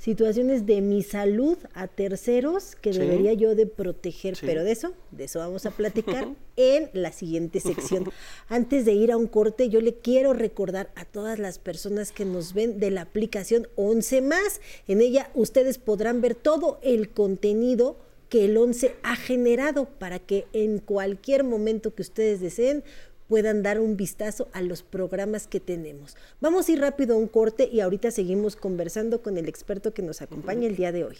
situaciones 0.00 0.64
de 0.64 0.80
mi 0.80 1.02
salud 1.02 1.58
a 1.74 1.86
terceros 1.86 2.74
que 2.74 2.90
debería 2.90 3.34
yo 3.34 3.54
de 3.54 3.66
proteger, 3.66 4.36
pero 4.40 4.64
de 4.64 4.72
eso, 4.72 4.94
de 5.10 5.24
eso 5.24 5.40
vamos 5.40 5.66
a 5.66 5.72
platicar 5.72 6.26
en 6.56 6.88
la 6.94 7.12
siguiente 7.12 7.60
sección. 7.60 8.04
Antes 8.48 8.86
de 8.86 8.94
ir 8.94 9.12
a 9.12 9.18
un 9.18 9.26
corte, 9.26 9.68
yo 9.68 9.82
le 9.82 9.94
quiero 9.94 10.32
recordar 10.32 10.90
a 10.94 11.04
todas 11.04 11.38
las 11.38 11.58
personas 11.58 12.12
que 12.12 12.24
nos 12.24 12.54
ven 12.54 12.80
de 12.80 12.90
la 12.90 13.02
aplicación 13.02 13.68
11 13.76 14.22
más. 14.22 14.62
En 14.88 15.02
ella 15.02 15.30
ustedes 15.34 15.76
podrán 15.76 16.22
ver 16.22 16.34
todo 16.34 16.80
el 16.82 17.10
contenido 17.10 17.98
que 18.30 18.46
el 18.46 18.56
11 18.56 18.94
ha 19.02 19.16
generado 19.16 19.86
para 19.86 20.18
que 20.18 20.46
en 20.54 20.78
cualquier 20.78 21.44
momento 21.44 21.94
que 21.94 22.02
ustedes 22.02 22.40
deseen 22.40 22.84
puedan 23.30 23.62
dar 23.62 23.78
un 23.78 23.96
vistazo 23.96 24.48
a 24.52 24.60
los 24.60 24.82
programas 24.82 25.46
que 25.46 25.60
tenemos. 25.60 26.16
Vamos 26.40 26.68
a 26.68 26.72
ir 26.72 26.80
rápido 26.80 27.14
a 27.14 27.18
un 27.18 27.28
corte 27.28 27.68
y 27.70 27.78
ahorita 27.78 28.10
seguimos 28.10 28.56
conversando 28.56 29.22
con 29.22 29.38
el 29.38 29.48
experto 29.48 29.94
que 29.94 30.02
nos 30.02 30.20
acompaña 30.20 30.66
el 30.66 30.74
día 30.74 30.90
de 30.90 31.04
hoy. 31.04 31.16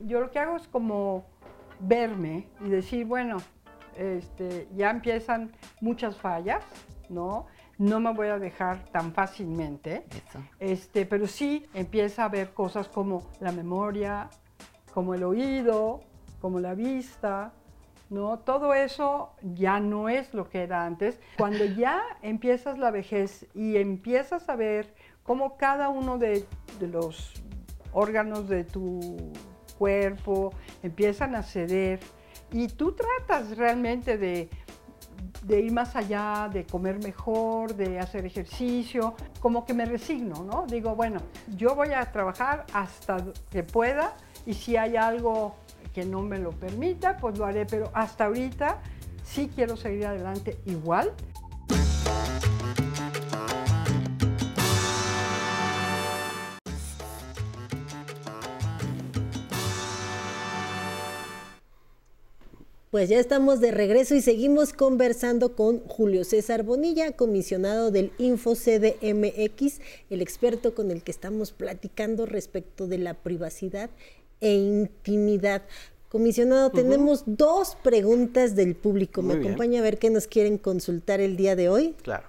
Yo 0.00 0.20
lo 0.20 0.30
que 0.30 0.38
hago 0.38 0.56
es 0.56 0.66
como 0.68 1.26
verme 1.80 2.48
y 2.64 2.70
decir, 2.70 3.04
bueno, 3.04 3.36
este, 3.94 4.66
ya 4.74 4.88
empiezan 4.88 5.52
muchas 5.82 6.16
fallas, 6.16 6.64
¿no? 7.10 7.44
No 7.76 8.00
me 8.00 8.14
voy 8.14 8.28
a 8.28 8.38
dejar 8.38 8.90
tan 8.90 9.12
fácilmente. 9.12 10.06
Este, 10.58 11.04
pero 11.04 11.26
sí 11.26 11.66
empieza 11.74 12.24
a 12.24 12.30
ver 12.30 12.54
cosas 12.54 12.88
como 12.88 13.30
la 13.40 13.52
memoria, 13.52 14.30
como 14.94 15.12
el 15.12 15.22
oído, 15.22 16.00
como 16.40 16.58
la 16.58 16.74
vista, 16.74 17.52
¿no? 18.14 18.38
Todo 18.38 18.72
eso 18.72 19.32
ya 19.42 19.80
no 19.80 20.08
es 20.08 20.32
lo 20.32 20.48
que 20.48 20.62
era 20.62 20.86
antes. 20.86 21.18
Cuando 21.36 21.64
ya 21.64 22.00
empiezas 22.22 22.78
la 22.78 22.90
vejez 22.90 23.46
y 23.54 23.76
empiezas 23.76 24.48
a 24.48 24.56
ver 24.56 24.94
cómo 25.24 25.56
cada 25.56 25.88
uno 25.88 26.18
de, 26.18 26.46
los 26.80 27.32
órganos 27.92 28.48
de 28.48 28.64
tu 28.64 29.32
cuerpo 29.78 30.52
empiezan 30.82 31.34
a 31.34 31.42
ceder 31.42 31.98
y 32.52 32.68
tú 32.68 32.92
tratas 32.92 33.56
realmente 33.56 34.16
de, 34.16 34.48
de 35.42 35.60
ir 35.60 35.72
más 35.72 35.96
allá, 35.96 36.48
de 36.52 36.64
comer 36.64 37.02
mejor, 37.02 37.74
de 37.74 37.98
hacer 37.98 38.24
ejercicio, 38.24 39.14
como 39.40 39.64
que 39.64 39.74
me 39.74 39.84
resigno, 39.84 40.44
¿no? 40.44 40.66
Digo, 40.66 40.94
bueno, 40.94 41.20
yo 41.56 41.74
voy 41.74 41.92
a 41.92 42.12
trabajar 42.12 42.64
hasta 42.72 43.16
que 43.50 43.64
pueda 43.64 44.14
y 44.46 44.54
si 44.54 44.76
hay 44.76 44.96
algo 44.96 45.56
que 45.94 46.04
no 46.04 46.22
me 46.22 46.38
lo 46.38 46.50
permita, 46.50 47.16
pues 47.16 47.38
lo 47.38 47.46
haré, 47.46 47.64
pero 47.66 47.90
hasta 47.94 48.26
ahorita 48.26 48.82
sí 49.24 49.50
quiero 49.54 49.76
seguir 49.76 50.06
adelante 50.06 50.58
igual. 50.66 51.12
Pues 62.90 63.08
ya 63.08 63.18
estamos 63.18 63.58
de 63.58 63.72
regreso 63.72 64.14
y 64.14 64.20
seguimos 64.20 64.72
conversando 64.72 65.56
con 65.56 65.80
Julio 65.80 66.22
César 66.22 66.62
Bonilla, 66.62 67.10
comisionado 67.10 67.90
del 67.90 68.12
InfoCDMX, 68.18 69.80
el 70.10 70.22
experto 70.22 70.76
con 70.76 70.92
el 70.92 71.02
que 71.02 71.10
estamos 71.10 71.50
platicando 71.50 72.24
respecto 72.24 72.86
de 72.86 72.98
la 72.98 73.14
privacidad 73.14 73.90
e 74.40 74.54
intimidad. 74.54 75.62
Comisionado, 76.08 76.70
tenemos 76.70 77.24
dos 77.26 77.76
preguntas 77.82 78.54
del 78.54 78.76
público. 78.76 79.20
¿Me 79.20 79.34
acompaña 79.34 79.80
a 79.80 79.82
ver 79.82 79.98
qué 79.98 80.10
nos 80.10 80.28
quieren 80.28 80.58
consultar 80.58 81.20
el 81.20 81.36
día 81.36 81.56
de 81.56 81.68
hoy? 81.68 81.96
Claro. 82.02 82.28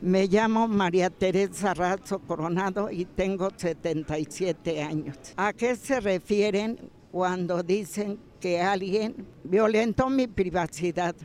Me 0.00 0.28
llamo 0.28 0.68
María 0.68 1.10
Teresa 1.10 1.74
Razzo 1.74 2.20
Coronado 2.20 2.88
y 2.88 3.04
tengo 3.04 3.50
77 3.56 4.80
años. 4.80 5.16
¿A 5.36 5.52
qué 5.52 5.74
se 5.74 5.98
refieren 5.98 6.78
cuando 7.10 7.64
dicen 7.64 8.20
que 8.38 8.60
alguien 8.60 9.26
violentó 9.42 10.08
mi 10.08 10.28
privacidad? 10.28 11.16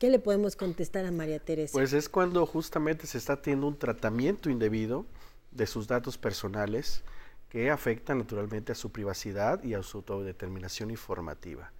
¿Qué 0.00 0.10
le 0.10 0.18
podemos 0.18 0.56
contestar 0.56 1.06
a 1.06 1.12
María 1.12 1.38
Teresa? 1.38 1.72
Pues 1.72 1.92
es 1.92 2.08
cuando 2.08 2.44
justamente 2.46 3.06
se 3.06 3.18
está 3.18 3.40
teniendo 3.40 3.68
un 3.68 3.78
tratamiento 3.78 4.50
indebido 4.50 5.06
de 5.52 5.66
sus 5.68 5.86
datos 5.86 6.18
personales 6.18 7.04
que 7.54 7.70
afecta 7.70 8.16
naturalmente 8.16 8.72
a 8.72 8.74
su 8.74 8.90
privacidad 8.90 9.62
y 9.62 9.74
a 9.74 9.82
su 9.84 9.98
autodeterminación 9.98 10.90
informativa. 10.90 11.70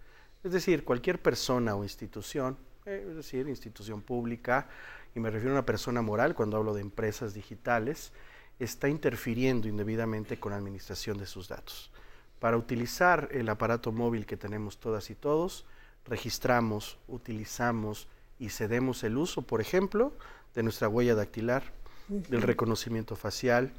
Es 0.45 0.53
decir, 0.53 0.85
cualquier 0.85 1.21
persona 1.21 1.75
o 1.75 1.83
institución, 1.83 2.57
eh, 2.87 3.05
es 3.09 3.17
decir, 3.17 3.49
institución 3.49 4.01
pública, 4.01 4.69
y 5.17 5.19
me 5.19 5.31
refiero 5.31 5.51
a 5.51 5.59
una 5.59 5.67
persona 5.67 6.01
moral 6.01 6.37
cuando 6.37 6.59
hablo 6.59 6.75
de 6.75 6.81
empresas 6.81 7.35
digitales, 7.35 8.13
está 8.61 8.89
interfiriendo 8.89 9.67
indebidamente 9.67 10.39
con 10.39 10.53
la 10.53 10.59
administración 10.59 11.19
de 11.19 11.27
sus 11.27 11.49
datos. 11.49 11.91
Para 12.39 12.57
utilizar 12.57 13.29
el 13.33 13.49
aparato 13.49 13.91
móvil 13.91 14.27
que 14.27 14.37
tenemos 14.37 14.79
todas 14.79 15.11
y 15.11 15.17
todos, 15.17 15.67
registramos, 16.07 16.99
utilizamos 17.09 18.07
y 18.39 18.51
cedemos 18.51 19.03
el 19.03 19.17
uso, 19.17 19.43
por 19.43 19.61
ejemplo, 19.61 20.13
de 20.55 20.63
nuestra 20.63 20.87
huella 20.87 21.17
dactilar, 21.17 21.65
del 22.07 22.43
reconocimiento 22.43 23.17
facial, 23.17 23.73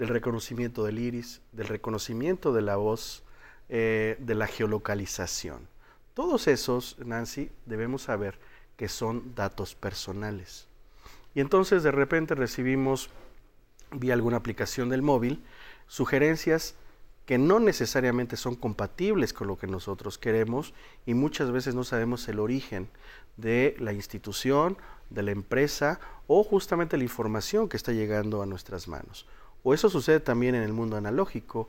del 0.00 0.08
reconocimiento 0.08 0.82
del 0.82 0.98
iris, 0.98 1.42
del 1.52 1.68
reconocimiento 1.68 2.54
de 2.54 2.62
la 2.62 2.76
voz, 2.76 3.22
eh, 3.68 4.16
de 4.18 4.34
la 4.34 4.46
geolocalización. 4.46 5.68
Todos 6.14 6.48
esos, 6.48 6.96
Nancy, 7.04 7.50
debemos 7.66 8.04
saber 8.04 8.38
que 8.78 8.88
son 8.88 9.34
datos 9.34 9.74
personales. 9.74 10.68
Y 11.34 11.40
entonces 11.40 11.82
de 11.82 11.90
repente 11.90 12.34
recibimos 12.34 13.10
vía 13.92 14.14
alguna 14.14 14.38
aplicación 14.38 14.88
del 14.88 15.02
móvil 15.02 15.44
sugerencias 15.86 16.76
que 17.26 17.36
no 17.36 17.60
necesariamente 17.60 18.38
son 18.38 18.54
compatibles 18.54 19.34
con 19.34 19.48
lo 19.48 19.58
que 19.58 19.66
nosotros 19.66 20.16
queremos 20.16 20.72
y 21.04 21.12
muchas 21.12 21.50
veces 21.50 21.74
no 21.74 21.84
sabemos 21.84 22.26
el 22.28 22.40
origen 22.40 22.88
de 23.36 23.76
la 23.78 23.92
institución, 23.92 24.78
de 25.10 25.24
la 25.24 25.32
empresa 25.32 26.00
o 26.26 26.42
justamente 26.42 26.96
la 26.96 27.04
información 27.04 27.68
que 27.68 27.76
está 27.76 27.92
llegando 27.92 28.40
a 28.40 28.46
nuestras 28.46 28.88
manos. 28.88 29.26
O 29.62 29.74
eso 29.74 29.90
sucede 29.90 30.20
también 30.20 30.54
en 30.54 30.62
el 30.62 30.72
mundo 30.72 30.96
analógico. 30.96 31.68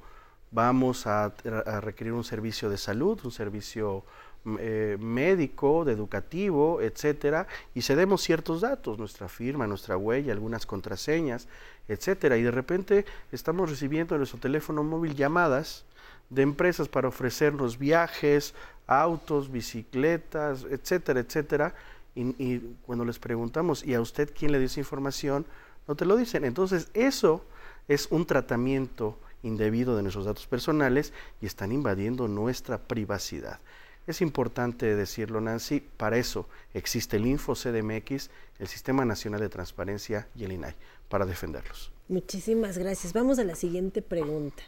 Vamos 0.51 1.07
a, 1.07 1.33
requerir 1.81 2.13
un 2.13 2.23
servicio 2.23 2.69
de 2.69 2.77
salud, 2.77 3.19
un 3.23 3.31
servicio 3.31 4.03
mm, 4.43 4.55
eh, 4.59 4.97
médico, 4.99 5.85
de 5.85 5.93
educativo, 5.93 6.81
etcétera, 6.81 7.47
y 7.73 7.81
cedemos 7.81 8.21
ciertos 8.21 8.61
datos, 8.61 8.97
nuestra 8.97 9.29
firma, 9.29 9.67
nuestra 9.67 9.95
huella, 9.97 10.33
algunas 10.33 10.65
contraseñas, 10.65 11.47
etcétera, 11.87 12.37
y 12.37 12.43
de 12.43 12.51
repente 12.51 13.05
estamos 13.31 13.69
recibiendo 13.69 14.15
en 14.15 14.19
nuestro 14.19 14.39
teléfono 14.39 14.83
móvil 14.83 15.15
llamadas 15.15 15.85
de 16.29 16.41
empresas 16.41 16.89
para 16.89 17.07
ofrecernos 17.07 17.77
viajes, 17.77 18.53
autos, 18.87 19.51
bicicletas, 19.51 20.65
etcétera, 20.69 21.21
etcétera, 21.21 21.75
y, 22.13 22.23
y 22.43 22.75
cuando 22.85 23.05
les 23.05 23.19
preguntamos, 23.19 23.85
¿y 23.85 23.93
a 23.93 24.01
usted 24.01 24.33
quién 24.37 24.51
le 24.51 24.59
dio 24.59 24.67
esa 24.67 24.81
información? 24.81 25.45
No 25.87 25.95
te 25.95 26.03
lo 26.03 26.17
dicen. 26.17 26.43
Entonces, 26.43 26.89
eso 26.93 27.45
es 27.93 28.07
un 28.09 28.25
tratamiento 28.25 29.19
indebido 29.43 29.97
de 29.97 30.01
nuestros 30.01 30.23
datos 30.23 30.47
personales 30.47 31.11
y 31.41 31.45
están 31.45 31.73
invadiendo 31.73 32.29
nuestra 32.29 32.77
privacidad. 32.77 33.59
Es 34.07 34.21
importante 34.21 34.95
decirlo, 34.95 35.41
Nancy, 35.41 35.81
para 35.97 36.17
eso 36.17 36.47
existe 36.73 37.17
el 37.17 37.25
Info 37.25 37.53
CDMX, 37.53 38.29
el 38.59 38.67
Sistema 38.67 39.03
Nacional 39.03 39.41
de 39.41 39.49
Transparencia 39.49 40.29
y 40.37 40.45
el 40.45 40.53
INAI, 40.53 40.73
para 41.09 41.25
defenderlos. 41.25 41.91
Muchísimas 42.07 42.77
gracias. 42.77 43.11
Vamos 43.11 43.39
a 43.39 43.43
la 43.43 43.55
siguiente 43.55 44.01
pregunta. 44.01 44.63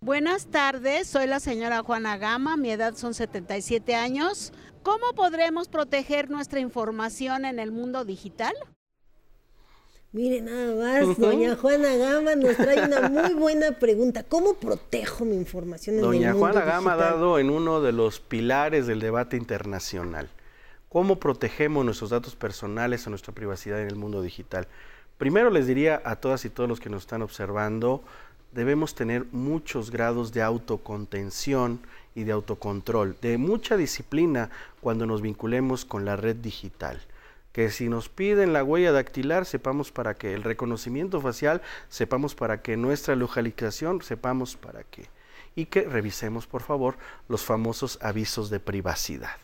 Buenas 0.00 0.46
tardes, 0.46 1.06
soy 1.06 1.28
la 1.28 1.38
señora 1.38 1.84
Juana 1.84 2.18
Gama, 2.18 2.56
mi 2.56 2.72
edad 2.72 2.96
son 2.96 3.14
77 3.14 3.94
años. 3.94 4.52
¿Cómo 4.82 5.12
podremos 5.14 5.68
proteger 5.68 6.28
nuestra 6.28 6.58
información 6.58 7.44
en 7.44 7.60
el 7.60 7.70
mundo 7.70 8.04
digital? 8.04 8.52
Mire 10.14 10.42
nada 10.42 10.74
más, 10.74 11.16
doña 11.16 11.56
Juana 11.56 11.96
Gama 11.96 12.36
nos 12.36 12.54
trae 12.58 12.84
una 12.84 13.08
muy 13.08 13.32
buena 13.32 13.72
pregunta. 13.72 14.22
¿Cómo 14.22 14.52
protejo 14.52 15.24
mi 15.24 15.36
información 15.36 15.96
en 15.96 16.02
doña 16.02 16.28
el 16.28 16.34
mundo 16.34 16.50
Juana 16.50 16.66
Gama 16.66 16.92
ha 16.92 16.96
dado 16.96 17.38
en 17.38 17.48
uno 17.48 17.80
de 17.80 17.92
los 17.92 18.20
pilares 18.20 18.86
del 18.86 19.00
debate 19.00 19.38
internacional. 19.38 20.28
¿Cómo 20.90 21.18
protegemos 21.18 21.86
nuestros 21.86 22.10
datos 22.10 22.36
personales 22.36 23.06
o 23.06 23.10
nuestra 23.10 23.32
privacidad 23.32 23.80
en 23.80 23.88
el 23.88 23.96
mundo 23.96 24.20
digital? 24.20 24.68
Primero 25.16 25.48
les 25.48 25.66
diría 25.66 26.02
a 26.04 26.16
todas 26.16 26.44
y 26.44 26.50
todos 26.50 26.68
los 26.68 26.78
que 26.78 26.90
nos 26.90 27.04
están 27.04 27.22
observando, 27.22 28.04
debemos 28.52 28.94
tener 28.94 29.24
muchos 29.32 29.90
grados 29.90 30.34
de 30.34 30.42
autocontención 30.42 31.80
y 32.14 32.24
de 32.24 32.32
autocontrol, 32.32 33.16
de 33.22 33.38
mucha 33.38 33.78
disciplina 33.78 34.50
cuando 34.82 35.06
nos 35.06 35.22
vinculemos 35.22 35.86
con 35.86 36.04
la 36.04 36.16
red 36.16 36.36
digital 36.36 37.00
que 37.52 37.70
si 37.70 37.88
nos 37.88 38.08
piden 38.08 38.52
la 38.52 38.64
huella 38.64 38.92
dactilar, 38.92 39.44
sepamos 39.44 39.92
para 39.92 40.14
qué, 40.14 40.32
el 40.34 40.42
reconocimiento 40.42 41.20
facial, 41.20 41.60
sepamos 41.88 42.34
para 42.34 42.62
qué, 42.62 42.76
nuestra 42.76 43.14
localización, 43.14 44.02
sepamos 44.02 44.56
para 44.56 44.84
qué. 44.84 45.08
Y 45.54 45.66
que 45.66 45.82
revisemos, 45.82 46.46
por 46.46 46.62
favor, 46.62 46.96
los 47.28 47.44
famosos 47.44 47.98
avisos 48.00 48.48
de 48.48 48.58
privacidad. 48.58 49.36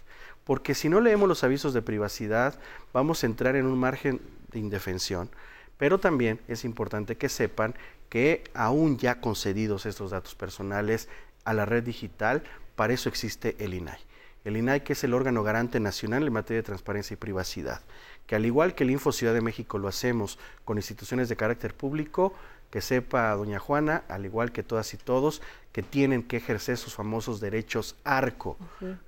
Porque 0.45 0.75
si 0.75 0.89
no 0.89 1.03
leemos 1.03 1.29
los 1.29 1.45
avisos 1.45 1.75
de 1.75 1.83
privacidad, 1.83 2.59
vamos 2.95 3.23
a 3.23 3.27
entrar 3.27 3.57
en 3.57 3.67
un 3.67 3.79
margen 3.79 4.23
de 4.51 4.59
indefensión. 4.59 5.29
Pero 5.77 5.99
también 5.99 6.41
es 6.49 6.65
importante 6.65 7.17
que 7.17 7.29
sepan 7.29 7.75
que 8.09 8.43
aún 8.55 8.97
ya 8.97 9.21
concedidos 9.21 9.85
estos 9.85 10.13
datos 10.13 10.35
personales 10.35 11.11
a 11.45 11.53
la 11.53 11.67
red 11.67 11.83
digital, 11.83 12.43
para 12.75 12.95
eso 12.95 13.11
existe 13.11 13.55
el 13.59 13.75
INAI 13.75 14.08
el 14.49 14.57
INAI, 14.57 14.83
que 14.83 14.95
es 14.95 15.05
el 15.05 15.15
órgano 15.15 15.43
garante 15.43 15.81
nacional 15.81 16.27
en 16.27 16.33
materia 16.33 16.61
de 16.61 16.67
transparencia 16.67 17.15
y 17.15 17.19
privacidad, 17.19 17.81
que 18.27 18.37
al 18.37 18.47
igual 18.47 18.75
que 18.75 18.85
el 18.85 18.91
Info 18.91 19.13
Ciudad 19.13 19.35
de 19.35 19.41
México 19.41 19.79
lo 19.79 19.89
hacemos 19.89 20.39
con 20.65 20.77
instituciones 20.77 21.29
de 21.29 21.37
carácter 21.37 21.75
público, 21.75 22.35
que 22.71 22.81
sepa 22.83 23.35
doña 23.35 23.59
Juana, 23.59 24.03
al 24.09 24.27
igual 24.27 24.53
que 24.53 24.63
todas 24.63 24.93
y 24.93 24.99
todos, 24.99 25.41
que 25.73 25.83
tienen 25.83 26.23
que 26.23 26.37
ejercer 26.37 26.77
sus 26.77 26.95
famosos 26.95 27.41
derechos 27.41 27.97
ARCO, 28.05 28.59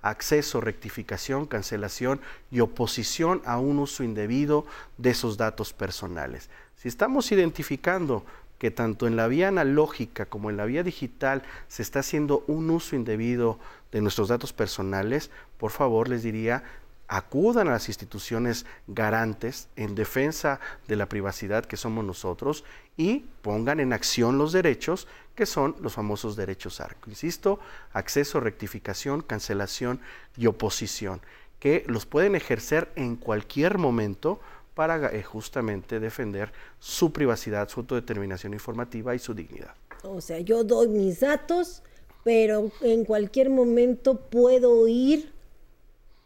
acceso, 0.00 0.60
rectificación, 0.60 1.46
cancelación 1.46 2.20
y 2.50 2.60
oposición 2.60 3.42
a 3.44 3.58
un 3.58 3.78
uso 3.78 4.02
indebido 4.02 4.64
de 4.96 5.10
esos 5.10 5.36
datos 5.36 5.72
personales. 5.72 6.48
Si 6.76 6.88
estamos 6.88 7.30
identificando 7.32 8.24
que 8.58 8.70
tanto 8.70 9.06
en 9.06 9.16
la 9.16 9.26
vía 9.26 9.48
analógica 9.48 10.26
como 10.26 10.50
en 10.50 10.58
la 10.58 10.66
vía 10.66 10.82
digital 10.82 11.42
se 11.68 11.82
está 11.82 12.00
haciendo 12.00 12.44
un 12.46 12.70
uso 12.70 12.94
indebido 12.94 13.58
de 13.92 14.00
nuestros 14.00 14.28
datos 14.28 14.52
personales, 14.52 15.30
por 15.58 15.70
favor 15.70 16.08
les 16.08 16.22
diría, 16.22 16.64
acudan 17.10 17.66
a 17.66 17.72
las 17.72 17.88
instituciones 17.88 18.66
garantes 18.86 19.68
en 19.74 19.96
defensa 19.96 20.60
de 20.86 20.94
la 20.94 21.08
privacidad 21.08 21.64
que 21.64 21.76
somos 21.76 22.04
nosotros 22.04 22.64
y 22.96 23.24
pongan 23.42 23.80
en 23.80 23.92
acción 23.92 24.38
los 24.38 24.52
derechos 24.52 25.08
que 25.34 25.44
son 25.44 25.74
los 25.80 25.94
famosos 25.94 26.36
derechos 26.36 26.80
ARCO. 26.80 27.10
Insisto, 27.10 27.58
acceso, 27.92 28.38
rectificación, 28.38 29.22
cancelación 29.22 30.00
y 30.36 30.46
oposición, 30.46 31.20
que 31.58 31.84
los 31.88 32.06
pueden 32.06 32.36
ejercer 32.36 32.92
en 32.94 33.16
cualquier 33.16 33.78
momento 33.78 34.38
para 34.74 35.12
eh, 35.12 35.22
justamente 35.24 35.98
defender 35.98 36.52
su 36.78 37.12
privacidad, 37.12 37.68
su 37.68 37.80
autodeterminación 37.80 38.54
informativa 38.54 39.16
y 39.16 39.18
su 39.18 39.34
dignidad. 39.34 39.74
O 40.04 40.20
sea, 40.20 40.38
yo 40.38 40.62
doy 40.62 40.88
mis 40.88 41.20
datos, 41.20 41.82
pero 42.24 42.70
en 42.80 43.04
cualquier 43.04 43.50
momento 43.50 44.20
puedo 44.20 44.86
ir 44.88 45.32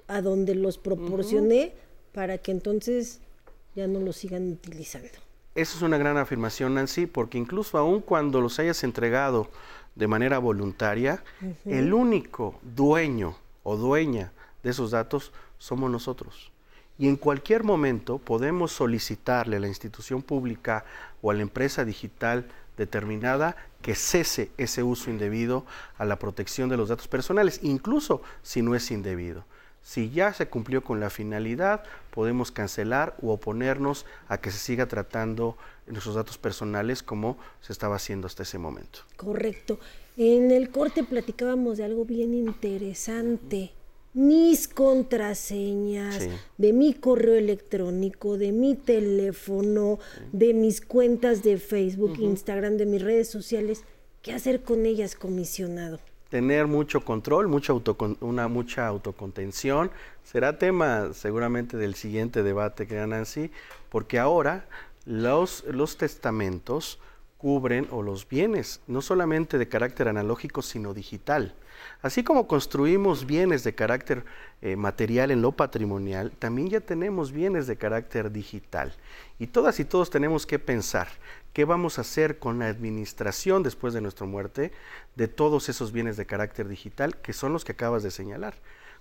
a 0.09 0.21
donde 0.21 0.55
los 0.55 0.79
proporcioné 0.79 1.73
para 2.13 2.39
que 2.39 2.53
entonces 2.53 3.21
ya 3.75 3.87
no 3.87 4.01
los 4.01 4.17
sigan 4.17 4.53
utilizando. 4.53 5.09
Esa 5.55 5.77
es 5.77 5.83
una 5.83 5.99
gran 5.99 6.17
afirmación, 6.17 6.75
Nancy, 6.75 7.07
porque 7.07 7.39
incluso 7.39 7.79
aun 7.79 8.01
cuando 8.01 8.41
los 8.41 8.59
hayas 8.59 8.83
entregado 8.83 9.49
de 9.95 10.09
manera 10.09 10.39
voluntaria, 10.39 11.23
el 11.65 11.95
único 11.95 12.59
dueño 12.63 13.37
o 13.63 13.77
dueña 13.77 14.33
de 14.63 14.71
esos 14.71 14.91
datos 14.91 15.33
somos 15.59 15.91
nosotros. 15.91 16.51
Y 16.99 17.09
en 17.09 17.17
cualquier 17.17 17.65
momento 17.65 18.19
podemos 18.19 18.73
solicitarle 18.73 19.57
a 19.57 19.61
la 19.61 19.69
institución 19.69 20.23
pública 20.23 20.85
o 21.23 21.31
a 21.31 21.35
la 21.35 21.43
empresa 21.43 21.85
digital 21.85 22.47
determinada 22.77 23.57
que 23.83 23.95
cese 23.95 24.51
ese 24.57 24.83
uso 24.83 25.11
indebido 25.11 25.65
a 25.99 26.05
la 26.05 26.19
protección 26.19 26.69
de 26.69 26.77
los 26.77 26.89
datos 26.89 27.09
personales, 27.09 27.61
incluso 27.63 28.23
si 28.43 28.63
no 28.63 28.75
es 28.75 28.91
indebido. 28.91 29.45
Si 29.83 30.11
ya 30.11 30.33
se 30.33 30.49
cumplió 30.49 30.83
con 30.83 30.99
la 30.99 31.11
finalidad, 31.11 31.85
podemos 32.11 32.51
cancelar 32.51 33.15
u 33.21 33.29
oponernos 33.31 34.07
a 34.29 34.39
que 34.39 34.51
se 34.51 34.59
siga 34.59 34.87
tratando 34.87 35.59
nuestros 35.87 36.15
datos 36.15 36.39
personales 36.39 37.03
como 37.03 37.37
se 37.61 37.73
estaba 37.73 37.97
haciendo 37.97 38.27
hasta 38.27 38.45
ese 38.45 38.59
momento. 38.59 39.01
Correcto. 39.17 39.79
En 40.17 40.51
el 40.51 40.71
corte 40.71 41.05
platicábamos 41.05 41.77
de 41.77 41.85
algo 41.85 42.07
bien 42.07 42.33
interesante. 42.33 43.73
Mis 44.15 44.69
contraseñas, 44.69 46.15
Sí. 46.23 46.31
de 46.57 46.73
mi 46.73 46.95
correo 46.95 47.35
electrónico, 47.35 48.39
de 48.39 48.53
mi 48.53 48.77
teléfono, 48.77 49.99
de 50.33 50.55
mis 50.55 50.81
cuentas 50.81 51.43
de 51.43 51.59
Facebook, 51.59 52.17
Instagram, 52.21 52.77
de 52.77 52.87
mis 52.87 53.03
redes 53.03 53.29
sociales. 53.29 53.83
¿Qué 54.23 54.33
hacer 54.33 54.63
con 54.63 54.87
ellas, 54.87 55.15
comisionado? 55.17 55.99
tener 56.31 56.67
mucho 56.67 57.05
control, 57.05 57.47
mucha 57.47 57.73
autocon- 57.73 58.17
una 58.21 58.49
mucha 58.49 58.89
autocontención. 58.89 59.93
Será 60.25 60.59
tema 60.59 61.13
seguramente 61.13 61.77
del 61.77 61.95
siguiente 61.95 62.43
debate 62.43 62.89
que 62.89 62.97
Nancy, 63.07 63.53
porque 63.89 64.19
ahora 64.19 64.67
los, 65.07 65.63
los 65.71 65.97
testamentos 65.97 66.99
cubren 67.45 67.87
o 67.91 68.03
los 68.03 68.27
bienes, 68.27 68.81
no 68.87 69.03
solamente 69.03 69.59
de 69.59 69.69
carácter 69.69 70.09
analógico, 70.09 70.63
sino 70.63 70.95
digital. 70.95 71.55
Así 72.01 72.25
como 72.25 72.49
construimos 72.49 73.27
bienes 73.27 73.65
de 73.65 73.75
carácter 73.75 74.25
eh, 74.63 74.77
material 74.77 75.31
en 75.31 75.43
lo 75.43 75.53
patrimonial, 75.53 76.33
también 76.39 76.71
ya 76.71 76.81
tenemos 76.81 77.33
bienes 77.33 77.67
de 77.67 77.77
carácter 77.77 78.33
digital. 78.33 78.95
Y 79.39 79.49
todas 79.49 79.79
y 79.79 79.85
todos 79.85 80.09
tenemos 80.09 80.47
que 80.47 80.59
pensar 80.59 81.09
qué 81.53 81.67
vamos 81.67 81.99
a 81.99 82.01
hacer 82.01 82.39
con 82.39 82.61
la 82.61 82.69
administración 82.69 83.63
después 83.63 83.93
de 83.93 84.01
nuestra 84.01 84.25
muerte 84.27 84.73
de 85.15 85.29
todos 85.29 85.69
esos 85.69 85.93
bienes 85.93 86.17
de 86.17 86.25
carácter 86.25 86.67
digital 86.67 87.19
que 87.19 87.35
son 87.35 87.53
los 87.53 87.63
que 87.63 87.73
acabas 87.73 88.03
de 88.03 88.11
señalar. 88.11 88.55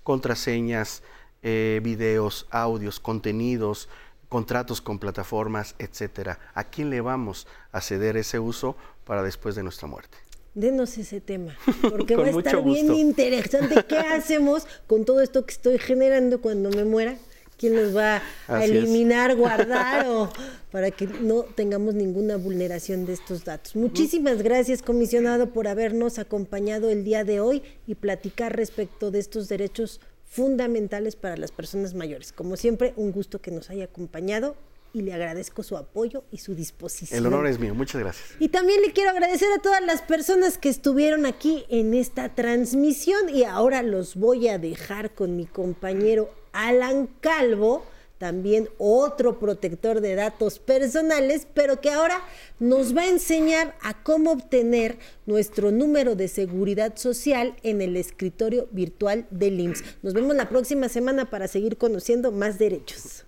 Contraseñas, 0.04 1.02
eh, 1.44 1.80
videos, 1.82 2.46
audios, 2.52 3.00
contenidos, 3.00 3.88
contratos 4.34 4.82
con 4.82 4.98
plataformas, 4.98 5.76
etcétera. 5.78 6.40
¿A 6.56 6.64
quién 6.64 6.90
le 6.90 7.02
vamos 7.02 7.46
a 7.72 7.82
ceder 7.82 8.18
ese 8.18 8.40
uso 8.40 8.76
para 9.06 9.22
después 9.22 9.54
de 9.54 9.62
nuestra 9.62 9.88
muerte? 9.88 10.18
Denos 10.56 10.98
ese 10.98 11.22
tema, 11.22 11.56
porque 11.92 12.16
va 12.16 12.26
a 12.26 12.30
estar 12.32 12.64
bien 12.64 12.88
gusto. 12.88 13.00
interesante. 13.00 13.86
¿Qué 13.88 13.98
hacemos 14.18 14.66
con 14.88 15.06
todo 15.06 15.22
esto 15.22 15.46
que 15.46 15.52
estoy 15.54 15.78
generando 15.78 16.42
cuando 16.42 16.72
me 16.72 16.84
muera? 16.84 17.16
¿Quién 17.60 17.76
los 17.76 17.96
va 17.96 18.16
a 18.48 18.58
Así 18.58 18.64
es. 18.64 18.70
eliminar, 18.72 19.36
guardar 19.44 20.08
o 20.08 20.32
para 20.72 20.90
que 20.90 21.06
no 21.06 21.44
tengamos 21.44 21.94
ninguna 21.94 22.36
vulneración 22.38 23.06
de 23.06 23.14
estos 23.14 23.46
datos? 23.46 23.76
Muchísimas 23.76 24.42
gracias, 24.42 24.82
comisionado, 24.82 25.52
por 25.54 25.68
habernos 25.68 26.18
acompañado 26.18 26.90
el 26.90 27.04
día 27.04 27.24
de 27.24 27.40
hoy 27.40 27.62
y 27.86 27.94
platicar 27.94 28.56
respecto 28.56 29.12
de 29.12 29.20
estos 29.20 29.48
derechos 29.48 30.02
fundamentales 30.34 31.16
para 31.16 31.38
las 31.38 31.52
personas 31.52 31.94
mayores. 31.94 32.34
Como 32.34 32.58
siempre, 32.58 32.94
un 32.98 33.12
gusto 33.12 33.40
que 33.40 33.52
nos 33.52 33.70
haya 33.70 33.86
acompañado 33.86 34.56
y 34.92 35.02
le 35.02 35.14
agradezco 35.14 35.62
su 35.62 35.78
apoyo 35.78 36.24
y 36.32 36.40
su 36.40 36.56
disposición. 36.56 37.18
El 37.18 37.28
honor 37.28 37.46
es 37.46 37.60
mío. 37.60 37.76
Muchas 37.76 38.02
gracias. 38.02 38.30
Y 38.40 38.50
también 38.50 38.82
le 38.82 38.94
quiero 38.94 39.12
agradecer 39.12 39.48
a 39.56 39.62
todas 39.62 39.84
las 39.84 40.02
personas 40.02 40.58
que 40.58 40.70
estuvieron 40.70 41.28
aquí 41.28 41.66
en 41.70 41.94
esta 41.94 42.30
transmisión 42.30 43.30
y 43.30 43.44
ahora 43.44 43.84
los 43.84 44.16
voy 44.16 44.48
a 44.48 44.58
dejar 44.58 45.14
con 45.14 45.36
mi 45.36 45.46
compañero 45.46 46.32
Alan 46.52 47.08
Calvo, 47.22 47.86
también 48.24 48.70
otro 48.78 49.38
protector 49.38 50.00
de 50.00 50.16
datos 50.16 50.58
personales, 50.58 51.46
pero 51.54 51.82
que 51.82 51.92
ahora 51.92 52.22
nos 52.58 52.96
va 52.96 53.02
a 53.02 53.10
enseñar 53.10 53.76
a 53.82 54.02
cómo 54.02 54.32
obtener 54.32 54.98
nuestro 55.26 55.72
número 55.72 56.16
de 56.16 56.30
seguridad 56.30 56.96
social 56.96 57.54
en 57.64 57.82
el 57.82 57.98
escritorio 57.98 58.70
virtual 58.72 59.28
del 59.30 59.60
IMSS. 59.60 59.84
Nos 60.04 60.14
vemos 60.14 60.38
la 60.38 60.48
próxima 60.48 60.88
semana 60.88 61.30
para 61.30 61.50
seguir 61.50 61.76
conociendo 61.76 62.32
más 62.32 62.58
derechos. 62.58 63.26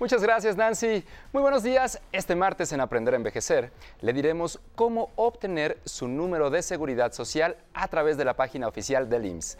Muchas 0.00 0.22
gracias, 0.22 0.56
Nancy. 0.56 1.04
Muy 1.30 1.42
buenos 1.42 1.62
días. 1.62 2.00
Este 2.10 2.34
martes 2.34 2.72
en 2.72 2.80
Aprender 2.80 3.12
a 3.12 3.18
Envejecer 3.18 3.70
le 4.00 4.14
diremos 4.14 4.58
cómo 4.74 5.10
obtener 5.14 5.78
su 5.84 6.08
número 6.08 6.48
de 6.48 6.62
seguridad 6.62 7.12
social 7.12 7.58
a 7.74 7.86
través 7.86 8.16
de 8.16 8.24
la 8.24 8.34
página 8.34 8.66
oficial 8.66 9.10
del 9.10 9.26
IMSS. 9.26 9.58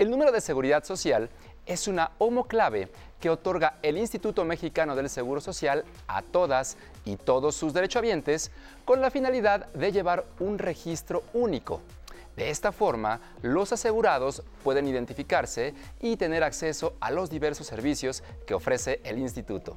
El 0.00 0.10
número 0.10 0.32
de 0.32 0.40
seguridad 0.40 0.82
social 0.82 1.30
es 1.66 1.86
una 1.86 2.10
homoclave 2.18 2.88
que 3.20 3.30
otorga 3.30 3.78
el 3.82 3.96
Instituto 3.96 4.44
Mexicano 4.44 4.96
del 4.96 5.08
Seguro 5.08 5.40
Social 5.40 5.84
a 6.08 6.22
todas 6.22 6.76
y 7.04 7.14
todos 7.14 7.54
sus 7.54 7.72
derechohabientes 7.72 8.50
con 8.84 9.00
la 9.00 9.12
finalidad 9.12 9.66
de 9.66 9.92
llevar 9.92 10.24
un 10.40 10.58
registro 10.58 11.22
único 11.32 11.80
de 12.36 12.50
esta 12.50 12.72
forma, 12.72 13.20
los 13.42 13.72
asegurados 13.72 14.42
pueden 14.62 14.88
identificarse 14.88 15.74
y 16.00 16.16
tener 16.16 16.42
acceso 16.42 16.94
a 17.00 17.10
los 17.10 17.30
diversos 17.30 17.66
servicios 17.66 18.22
que 18.46 18.54
ofrece 18.54 19.00
el 19.04 19.18
instituto. 19.18 19.74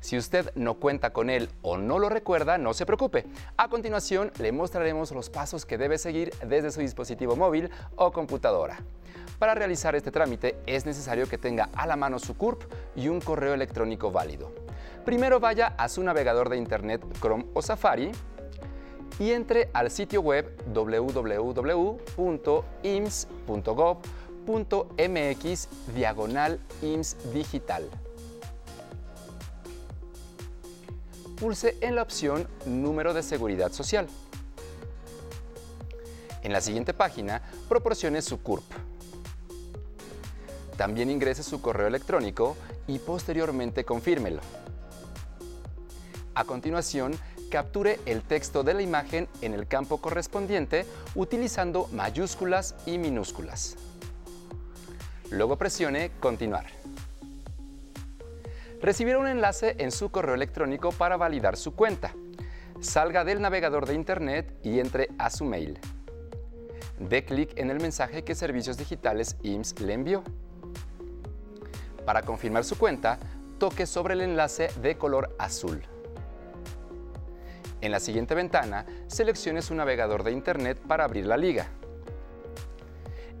Si 0.00 0.16
usted 0.16 0.52
no 0.54 0.74
cuenta 0.74 1.12
con 1.12 1.30
él 1.30 1.48
o 1.62 1.78
no 1.78 1.98
lo 1.98 2.08
recuerda, 2.08 2.58
no 2.58 2.74
se 2.74 2.86
preocupe. 2.86 3.26
A 3.56 3.68
continuación, 3.68 4.30
le 4.38 4.52
mostraremos 4.52 5.10
los 5.10 5.30
pasos 5.30 5.64
que 5.66 5.78
debe 5.78 5.98
seguir 5.98 6.32
desde 6.46 6.70
su 6.70 6.80
dispositivo 6.80 7.34
móvil 7.34 7.70
o 7.96 8.12
computadora. 8.12 8.78
Para 9.38 9.54
realizar 9.54 9.96
este 9.96 10.10
trámite 10.10 10.56
es 10.66 10.86
necesario 10.86 11.28
que 11.28 11.38
tenga 11.38 11.70
a 11.74 11.86
la 11.86 11.96
mano 11.96 12.18
su 12.18 12.36
CURP 12.36 12.62
y 12.94 13.08
un 13.08 13.20
correo 13.20 13.54
electrónico 13.54 14.10
válido. 14.10 14.52
Primero 15.04 15.40
vaya 15.40 15.74
a 15.76 15.88
su 15.88 16.02
navegador 16.02 16.48
de 16.48 16.56
Internet 16.56 17.04
Chrome 17.20 17.46
o 17.54 17.62
Safari 17.62 18.12
y 19.18 19.32
entre 19.32 19.70
al 19.72 19.90
sitio 19.90 20.20
web 20.20 20.56
www.ims.gov.mx 20.72 21.98
diagonal 25.94 26.60
IMSS 26.82 27.32
digital. 27.32 27.88
Pulse 31.38 31.76
en 31.80 31.94
la 31.94 32.02
opción 32.02 32.46
Número 32.64 33.12
de 33.12 33.22
Seguridad 33.22 33.72
Social. 33.72 34.06
En 36.42 36.52
la 36.52 36.60
siguiente 36.60 36.94
página, 36.94 37.42
proporcione 37.68 38.22
su 38.22 38.40
CURP. 38.40 38.64
También 40.76 41.10
ingrese 41.10 41.42
su 41.42 41.60
correo 41.60 41.88
electrónico 41.88 42.56
y 42.86 42.98
posteriormente 42.98 43.84
confírmelo. 43.84 44.40
A 46.34 46.44
continuación, 46.44 47.14
capture 47.50 47.98
el 48.06 48.22
texto 48.22 48.62
de 48.62 48.74
la 48.74 48.82
imagen 48.82 49.28
en 49.42 49.54
el 49.54 49.66
campo 49.66 49.98
correspondiente 49.98 50.86
utilizando 51.14 51.88
mayúsculas 51.92 52.74
y 52.86 52.98
minúsculas. 52.98 53.76
Luego 55.30 55.56
presione 55.56 56.12
Continuar. 56.20 56.66
Recibirá 58.80 59.18
un 59.18 59.26
enlace 59.26 59.74
en 59.78 59.90
su 59.90 60.10
correo 60.10 60.34
electrónico 60.34 60.92
para 60.92 61.16
validar 61.16 61.56
su 61.56 61.74
cuenta. 61.74 62.12
Salga 62.80 63.24
del 63.24 63.40
navegador 63.40 63.86
de 63.86 63.94
Internet 63.94 64.52
y 64.62 64.80
entre 64.80 65.08
a 65.18 65.30
su 65.30 65.44
mail. 65.44 65.78
Dé 66.98 67.24
clic 67.24 67.58
en 67.58 67.70
el 67.70 67.80
mensaje 67.80 68.22
que 68.22 68.34
Servicios 68.34 68.76
Digitales 68.76 69.36
IMSS 69.42 69.80
le 69.80 69.92
envió. 69.94 70.22
Para 72.04 72.22
confirmar 72.22 72.64
su 72.64 72.78
cuenta, 72.78 73.18
toque 73.58 73.86
sobre 73.86 74.14
el 74.14 74.20
enlace 74.20 74.68
de 74.80 74.96
color 74.96 75.34
azul. 75.38 75.82
En 77.80 77.92
la 77.92 78.00
siguiente 78.00 78.34
ventana, 78.34 78.86
seleccione 79.06 79.62
su 79.62 79.74
navegador 79.74 80.22
de 80.22 80.32
Internet 80.32 80.78
para 80.86 81.04
abrir 81.04 81.26
la 81.26 81.36
liga. 81.36 81.68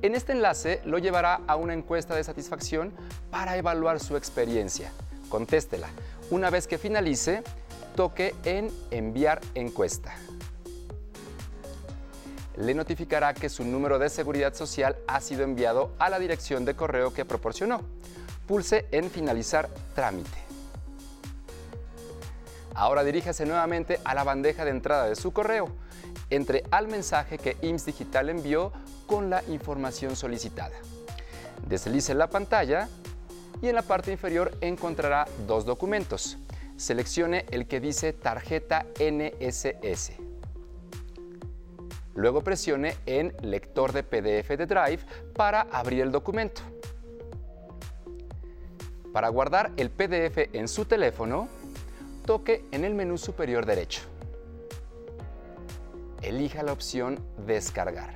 En 0.02 0.14
este 0.14 0.32
enlace 0.32 0.82
lo 0.84 0.98
llevará 0.98 1.40
a 1.46 1.56
una 1.56 1.72
encuesta 1.72 2.14
de 2.14 2.22
satisfacción 2.22 2.92
para 3.30 3.56
evaluar 3.56 3.98
su 3.98 4.16
experiencia. 4.16 4.92
Contéstela. 5.30 5.88
Una 6.30 6.50
vez 6.50 6.66
que 6.66 6.78
finalice, 6.78 7.42
toque 7.94 8.34
en 8.44 8.70
Enviar 8.90 9.40
encuesta. 9.54 10.14
Le 12.56 12.74
notificará 12.74 13.34
que 13.34 13.48
su 13.48 13.64
número 13.64 13.98
de 13.98 14.08
seguridad 14.08 14.54
social 14.54 14.96
ha 15.08 15.20
sido 15.20 15.44
enviado 15.44 15.94
a 15.98 16.08
la 16.08 16.18
dirección 16.18 16.64
de 16.64 16.74
correo 16.74 17.12
que 17.12 17.24
proporcionó. 17.24 17.80
Pulse 18.46 18.86
en 18.92 19.10
Finalizar 19.10 19.68
trámite. 19.94 20.45
Ahora 22.76 23.04
diríjase 23.04 23.46
nuevamente 23.46 24.00
a 24.04 24.14
la 24.14 24.22
bandeja 24.22 24.66
de 24.66 24.70
entrada 24.70 25.08
de 25.08 25.16
su 25.16 25.32
correo. 25.32 25.68
Entre 26.28 26.62
al 26.70 26.88
mensaje 26.88 27.38
que 27.38 27.56
IMSS 27.62 27.86
Digital 27.86 28.28
envió 28.28 28.70
con 29.06 29.30
la 29.30 29.42
información 29.48 30.14
solicitada. 30.14 30.74
Deslice 31.66 32.14
la 32.14 32.28
pantalla 32.28 32.88
y 33.62 33.68
en 33.68 33.74
la 33.74 33.82
parte 33.82 34.12
inferior 34.12 34.52
encontrará 34.60 35.26
dos 35.46 35.64
documentos. 35.64 36.36
Seleccione 36.76 37.46
el 37.50 37.66
que 37.66 37.80
dice 37.80 38.12
tarjeta 38.12 38.84
NSS. 39.00 40.12
Luego 42.14 42.42
presione 42.42 42.94
en 43.06 43.34
Lector 43.40 43.92
de 43.92 44.02
PDF 44.02 44.48
de 44.50 44.66
Drive 44.66 45.00
para 45.34 45.62
abrir 45.62 46.02
el 46.02 46.12
documento. 46.12 46.60
Para 49.14 49.30
guardar 49.30 49.72
el 49.78 49.88
PDF 49.88 50.54
en 50.54 50.68
su 50.68 50.84
teléfono, 50.84 51.48
toque 52.26 52.66
en 52.72 52.84
el 52.84 52.94
menú 52.94 53.16
superior 53.16 53.64
derecho. 53.64 54.02
Elija 56.22 56.62
la 56.62 56.72
opción 56.72 57.18
Descargar. 57.46 58.12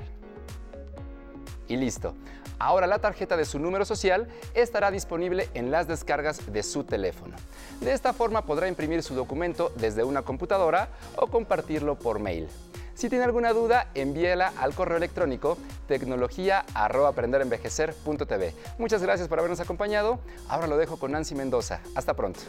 Y 1.68 1.76
listo. 1.76 2.14
Ahora 2.58 2.86
la 2.86 2.98
tarjeta 2.98 3.38
de 3.38 3.46
su 3.46 3.58
número 3.58 3.86
social 3.86 4.28
estará 4.52 4.90
disponible 4.90 5.48
en 5.54 5.70
las 5.70 5.88
descargas 5.88 6.52
de 6.52 6.62
su 6.62 6.84
teléfono. 6.84 7.34
De 7.80 7.92
esta 7.92 8.12
forma 8.12 8.44
podrá 8.44 8.68
imprimir 8.68 9.02
su 9.02 9.14
documento 9.14 9.72
desde 9.76 10.04
una 10.04 10.20
computadora 10.22 10.90
o 11.16 11.28
compartirlo 11.28 11.98
por 11.98 12.18
mail. 12.18 12.48
Si 12.94 13.08
tiene 13.08 13.24
alguna 13.24 13.54
duda, 13.54 13.88
envíela 13.94 14.52
al 14.58 14.74
correo 14.74 14.98
electrónico 14.98 15.56
tecnología.aprenderenvejecer.tv. 15.88 18.54
Muchas 18.78 19.02
gracias 19.02 19.26
por 19.26 19.38
habernos 19.38 19.60
acompañado. 19.60 20.18
Ahora 20.48 20.66
lo 20.66 20.76
dejo 20.76 20.98
con 20.98 21.12
Nancy 21.12 21.34
Mendoza. 21.34 21.80
Hasta 21.94 22.12
pronto. 22.14 22.40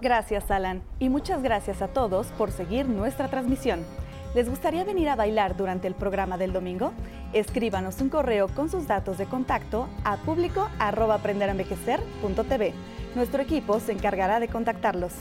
Gracias, 0.00 0.48
Alan, 0.52 0.80
y 1.00 1.08
muchas 1.08 1.42
gracias 1.42 1.82
a 1.82 1.88
todos 1.88 2.28
por 2.28 2.52
seguir 2.52 2.88
nuestra 2.88 3.26
transmisión. 3.26 3.84
¿Les 4.32 4.48
gustaría 4.48 4.84
venir 4.84 5.08
a 5.08 5.16
bailar 5.16 5.56
durante 5.56 5.88
el 5.88 5.94
programa 5.94 6.38
del 6.38 6.52
domingo? 6.52 6.92
Escríbanos 7.32 8.00
un 8.00 8.08
correo 8.08 8.46
con 8.46 8.68
sus 8.68 8.86
datos 8.86 9.18
de 9.18 9.26
contacto 9.26 9.88
a 10.04 10.16
público.aprenderenvejecer.tv. 10.18 12.74
Nuestro 13.16 13.42
equipo 13.42 13.80
se 13.80 13.90
encargará 13.90 14.38
de 14.38 14.46
contactarlos 14.46 15.14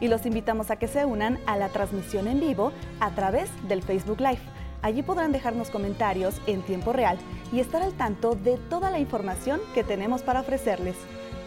y 0.00 0.08
los 0.08 0.24
invitamos 0.24 0.70
a 0.70 0.76
que 0.76 0.88
se 0.88 1.04
unan 1.04 1.38
a 1.44 1.58
la 1.58 1.68
transmisión 1.68 2.26
en 2.26 2.40
vivo 2.40 2.72
a 3.00 3.10
través 3.10 3.50
del 3.68 3.82
Facebook 3.82 4.20
Live. 4.20 4.40
Allí 4.80 5.02
podrán 5.02 5.32
dejarnos 5.32 5.68
comentarios 5.68 6.40
en 6.46 6.62
tiempo 6.62 6.94
real 6.94 7.18
y 7.52 7.60
estar 7.60 7.82
al 7.82 7.92
tanto 7.92 8.34
de 8.34 8.56
toda 8.56 8.90
la 8.90 8.98
información 8.98 9.60
que 9.74 9.84
tenemos 9.84 10.22
para 10.22 10.40
ofrecerles. 10.40 10.96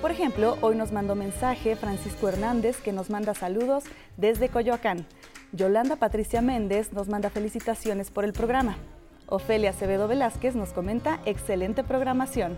Por 0.06 0.12
ejemplo, 0.12 0.60
hoy 0.62 0.76
nos 0.76 0.92
mandó 0.92 1.16
mensaje 1.16 1.76
Francisco 1.76 2.30
Hernández 2.30 2.78
que 2.80 2.94
nos 2.94 3.10
manda 3.10 3.34
saludos 3.34 3.86
desde 4.18 4.50
Coyoacán. 4.50 5.08
Yolanda 5.52 5.96
Patricia 5.96 6.44
Méndez 6.44 6.94
nos 6.94 7.10
manda 7.10 7.32
felicitaciones 7.32 8.12
por 8.12 8.24
el 8.24 8.32
programa. 8.32 8.78
Ofelia 9.26 9.72
Acevedo 9.72 10.08
Velázquez 10.08 10.54
nos 10.56 10.74
comenta 10.74 11.22
excelente 11.26 11.84
programación. 11.84 12.56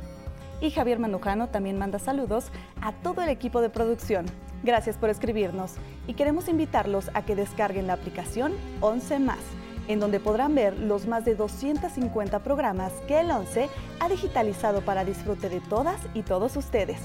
Y 0.60 0.72
Javier 0.72 1.00
Manujano 1.00 1.48
también 1.48 1.78
manda 1.78 2.00
saludos 2.00 2.52
a 2.82 2.92
todo 2.92 3.22
el 3.22 3.30
equipo 3.30 3.62
de 3.62 3.70
producción. 3.70 4.26
Gracias 4.62 4.98
por 4.98 5.10
escribirnos 5.10 5.76
y 6.06 6.16
queremos 6.16 6.50
invitarlos 6.50 7.10
a 7.14 7.24
que 7.24 7.38
descarguen 7.38 7.88
la 7.88 7.94
aplicación 7.94 8.56
11 8.82 9.20
más, 9.20 9.40
en 9.88 10.02
donde 10.02 10.20
podrán 10.20 10.54
ver 10.54 10.78
los 10.78 11.08
más 11.08 11.24
de 11.24 11.36
250 11.36 12.40
programas 12.40 12.92
que 13.08 13.22
el 13.22 13.32
11 13.32 13.70
ha 14.02 14.10
digitalizado 14.10 14.82
para 14.82 15.06
disfrute 15.06 15.48
de 15.48 15.62
todas 15.62 16.02
y 16.14 16.24
todos 16.24 16.58
ustedes. 16.58 17.00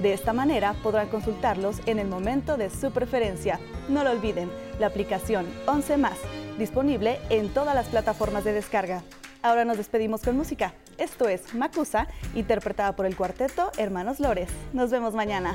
De 0.00 0.12
esta 0.12 0.32
manera 0.32 0.74
podrán 0.82 1.08
consultarlos 1.08 1.80
en 1.86 1.98
el 1.98 2.08
momento 2.08 2.56
de 2.56 2.70
su 2.70 2.90
preferencia. 2.90 3.60
No 3.88 4.04
lo 4.04 4.10
olviden, 4.10 4.50
la 4.80 4.88
aplicación 4.88 5.46
11 5.66 5.96
más, 5.96 6.18
disponible 6.58 7.18
en 7.30 7.48
todas 7.48 7.74
las 7.74 7.86
plataformas 7.86 8.44
de 8.44 8.52
descarga. 8.52 9.02
Ahora 9.42 9.64
nos 9.64 9.76
despedimos 9.76 10.22
con 10.22 10.36
música. 10.36 10.72
Esto 10.98 11.28
es 11.28 11.54
Macusa, 11.54 12.08
interpretada 12.34 12.96
por 12.96 13.06
el 13.06 13.16
cuarteto 13.16 13.70
Hermanos 13.76 14.18
Lores. 14.18 14.48
Nos 14.72 14.90
vemos 14.90 15.14
mañana. 15.14 15.54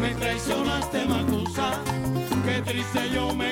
me 0.00 0.14
traicionaste, 0.14 1.04
Macusa, 1.06 1.72
qué 2.44 2.62
triste 2.62 3.10
yo 3.12 3.34
me 3.34 3.49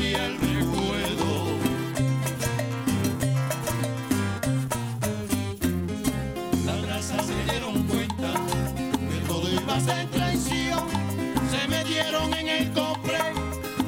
memoria 0.00 0.26
el 0.26 0.38
recuerdo. 0.38 1.28
Las 6.64 6.82
grasas 6.82 7.26
se 7.26 7.52
dieron 7.52 7.82
cuenta 7.84 8.32
que 9.10 9.26
todo 9.26 9.50
iba 9.50 9.76
a 9.76 9.80
ser 9.80 10.06
traición. 10.10 10.84
Se 11.50 11.68
metieron 11.68 12.32
en 12.34 12.48
el 12.48 12.72
cofre 12.72 13.18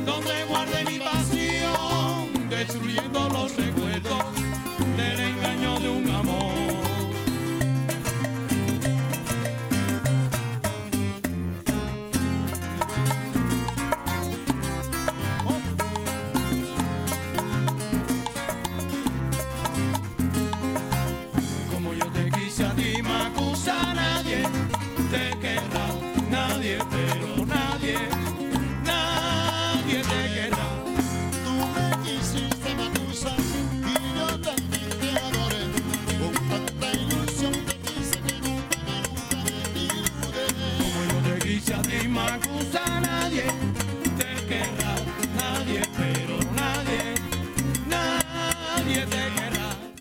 donde 0.04 0.44
guardé 0.48 0.84
mi 0.84 0.98
pasión, 0.98 2.48
destruyendo 2.48 3.28
los 3.30 3.56
recuerdos 3.56 4.24
del 4.96 5.20
engaño 5.20 5.80
de 5.80 5.88
un 5.88 6.10
amor. 6.10 6.61